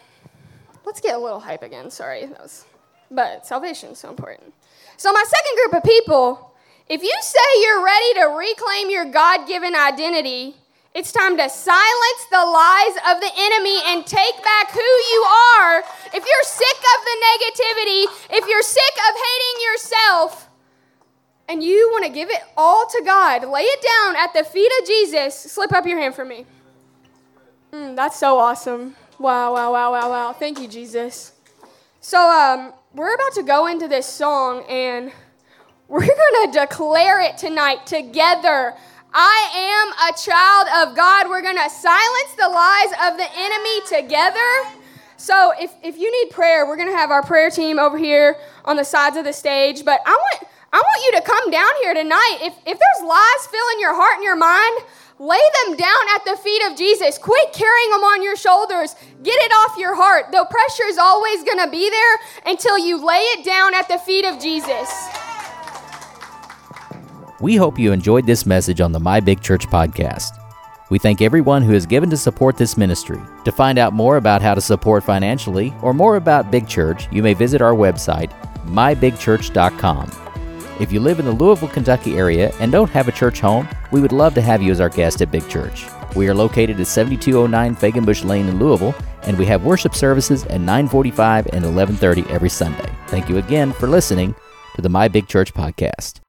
let's 0.84 1.00
get 1.00 1.14
a 1.14 1.18
little 1.18 1.38
hype 1.38 1.62
again. 1.62 1.88
Sorry, 1.88 2.26
that 2.26 2.40
was, 2.40 2.64
but 3.08 3.46
salvation 3.46 3.90
is 3.90 3.98
so 3.98 4.10
important. 4.10 4.52
So, 4.96 5.12
my 5.12 5.22
second 5.24 5.56
group 5.62 5.84
of 5.84 5.88
people, 5.88 6.52
if 6.88 7.00
you 7.00 7.16
say 7.22 7.38
you're 7.60 7.84
ready 7.84 8.14
to 8.14 8.24
reclaim 8.36 8.90
your 8.90 9.04
God 9.04 9.46
given 9.46 9.76
identity, 9.76 10.56
it's 10.96 11.12
time 11.12 11.36
to 11.36 11.48
silence 11.48 12.22
the 12.32 12.44
lies 12.44 12.96
of 13.06 13.20
the 13.20 13.30
enemy 13.38 13.78
and 13.86 14.04
take 14.04 14.42
back 14.42 14.72
who 14.72 14.80
you 14.80 15.24
are. 15.60 15.84
If 16.12 16.26
you're 16.26 16.42
sick 16.42 16.76
of 16.76 17.04
the 17.06 17.16
negativity, 17.30 18.36
if 18.36 18.48
you're 18.48 18.62
sick 18.62 18.94
of 18.98 19.14
hating 19.14 19.64
yourself, 19.64 20.41
and 21.52 21.62
you 21.62 21.90
want 21.92 22.06
to 22.06 22.10
give 22.10 22.30
it 22.30 22.40
all 22.56 22.86
to 22.86 23.02
God, 23.04 23.46
lay 23.46 23.60
it 23.60 23.82
down 23.82 24.16
at 24.16 24.32
the 24.32 24.42
feet 24.42 24.72
of 24.80 24.86
Jesus, 24.86 25.34
slip 25.38 25.70
up 25.72 25.84
your 25.84 25.98
hand 25.98 26.14
for 26.14 26.24
me. 26.24 26.46
Mm, 27.72 27.94
that's 27.94 28.18
so 28.18 28.38
awesome. 28.38 28.96
Wow, 29.18 29.52
wow, 29.52 29.70
wow, 29.70 29.92
wow, 29.92 30.08
wow. 30.08 30.32
Thank 30.32 30.58
you, 30.58 30.66
Jesus. 30.66 31.32
So, 32.00 32.18
um, 32.18 32.72
we're 32.94 33.14
about 33.14 33.34
to 33.34 33.42
go 33.42 33.66
into 33.66 33.86
this 33.86 34.06
song 34.06 34.64
and 34.68 35.12
we're 35.88 36.00
going 36.06 36.52
to 36.52 36.58
declare 36.58 37.20
it 37.20 37.36
tonight 37.36 37.86
together. 37.86 38.74
I 39.12 39.50
am 39.54 40.08
a 40.08 40.18
child 40.18 40.88
of 40.88 40.96
God. 40.96 41.28
We're 41.28 41.42
going 41.42 41.56
to 41.56 41.68
silence 41.68 42.32
the 42.38 42.48
lies 42.48 43.12
of 43.12 43.18
the 43.18 43.28
enemy 43.36 43.80
together. 43.88 44.80
So 45.18 45.52
if, 45.60 45.70
if 45.82 45.98
you 45.98 46.10
need 46.10 46.32
prayer, 46.32 46.66
we're 46.66 46.76
going 46.76 46.88
to 46.88 46.96
have 46.96 47.10
our 47.10 47.22
prayer 47.22 47.50
team 47.50 47.78
over 47.78 47.98
here 47.98 48.38
on 48.64 48.76
the 48.76 48.84
sides 48.84 49.18
of 49.18 49.24
the 49.24 49.34
stage. 49.34 49.84
But 49.84 50.00
I 50.06 50.10
want, 50.10 50.51
I 50.72 50.78
want 50.78 51.04
you 51.04 51.20
to 51.20 51.26
come 51.26 51.50
down 51.50 51.70
here 51.82 51.92
tonight. 51.92 52.38
If, 52.40 52.54
if 52.66 52.78
there's 52.78 53.08
lies 53.08 53.46
filling 53.50 53.80
your 53.80 53.94
heart 53.94 54.14
and 54.14 54.24
your 54.24 54.36
mind, 54.36 54.78
lay 55.18 55.42
them 55.66 55.76
down 55.76 56.02
at 56.14 56.24
the 56.24 56.36
feet 56.42 56.62
of 56.70 56.78
Jesus. 56.78 57.18
Quit 57.18 57.52
carrying 57.52 57.90
them 57.90 58.00
on 58.00 58.22
your 58.22 58.36
shoulders. 58.36 58.96
Get 59.22 59.36
it 59.36 59.52
off 59.52 59.76
your 59.76 59.94
heart. 59.94 60.32
The 60.32 60.46
pressure 60.50 60.86
is 60.86 60.96
always 60.96 61.44
going 61.44 61.58
to 61.58 61.70
be 61.70 61.90
there 61.90 62.18
until 62.46 62.78
you 62.78 63.04
lay 63.04 63.20
it 63.36 63.44
down 63.44 63.74
at 63.74 63.86
the 63.88 63.98
feet 63.98 64.24
of 64.24 64.40
Jesus. 64.40 64.88
We 67.42 67.56
hope 67.56 67.78
you 67.78 67.92
enjoyed 67.92 68.24
this 68.24 68.46
message 68.46 68.80
on 68.80 68.92
the 68.92 69.00
My 69.00 69.20
Big 69.20 69.42
Church 69.42 69.66
podcast. 69.66 70.38
We 70.88 70.98
thank 70.98 71.20
everyone 71.20 71.62
who 71.62 71.72
has 71.72 71.84
given 71.84 72.08
to 72.10 72.16
support 72.16 72.56
this 72.56 72.78
ministry. 72.78 73.20
To 73.44 73.52
find 73.52 73.78
out 73.78 73.92
more 73.92 74.16
about 74.16 74.40
how 74.40 74.54
to 74.54 74.60
support 74.60 75.04
financially 75.04 75.74
or 75.82 75.92
more 75.92 76.16
about 76.16 76.50
Big 76.50 76.66
Church, 76.66 77.08
you 77.12 77.22
may 77.22 77.34
visit 77.34 77.60
our 77.60 77.74
website, 77.74 78.30
mybigchurch.com. 78.66 80.21
If 80.80 80.90
you 80.90 81.00
live 81.00 81.18
in 81.18 81.26
the 81.26 81.32
Louisville, 81.32 81.68
Kentucky 81.68 82.16
area 82.16 82.52
and 82.58 82.72
don't 82.72 82.90
have 82.90 83.08
a 83.08 83.12
church 83.12 83.40
home, 83.40 83.68
we 83.90 84.00
would 84.00 84.12
love 84.12 84.34
to 84.34 84.40
have 84.40 84.62
you 84.62 84.72
as 84.72 84.80
our 84.80 84.88
guest 84.88 85.20
at 85.20 85.30
Big 85.30 85.48
Church. 85.48 85.86
We 86.16 86.28
are 86.28 86.34
located 86.34 86.80
at 86.80 86.86
7209 86.86 87.76
Fegenbush 87.76 88.24
Lane 88.24 88.48
in 88.48 88.58
Louisville, 88.58 88.94
and 89.22 89.38
we 89.38 89.46
have 89.46 89.64
worship 89.64 89.94
services 89.94 90.44
at 90.46 90.60
945 90.60 91.46
and 91.46 91.64
1130 91.64 92.24
every 92.32 92.48
Sunday. 92.48 92.90
Thank 93.08 93.28
you 93.28 93.38
again 93.38 93.72
for 93.72 93.86
listening 93.86 94.34
to 94.74 94.82
the 94.82 94.88
My 94.88 95.08
Big 95.08 95.28
Church 95.28 95.52
podcast. 95.54 96.21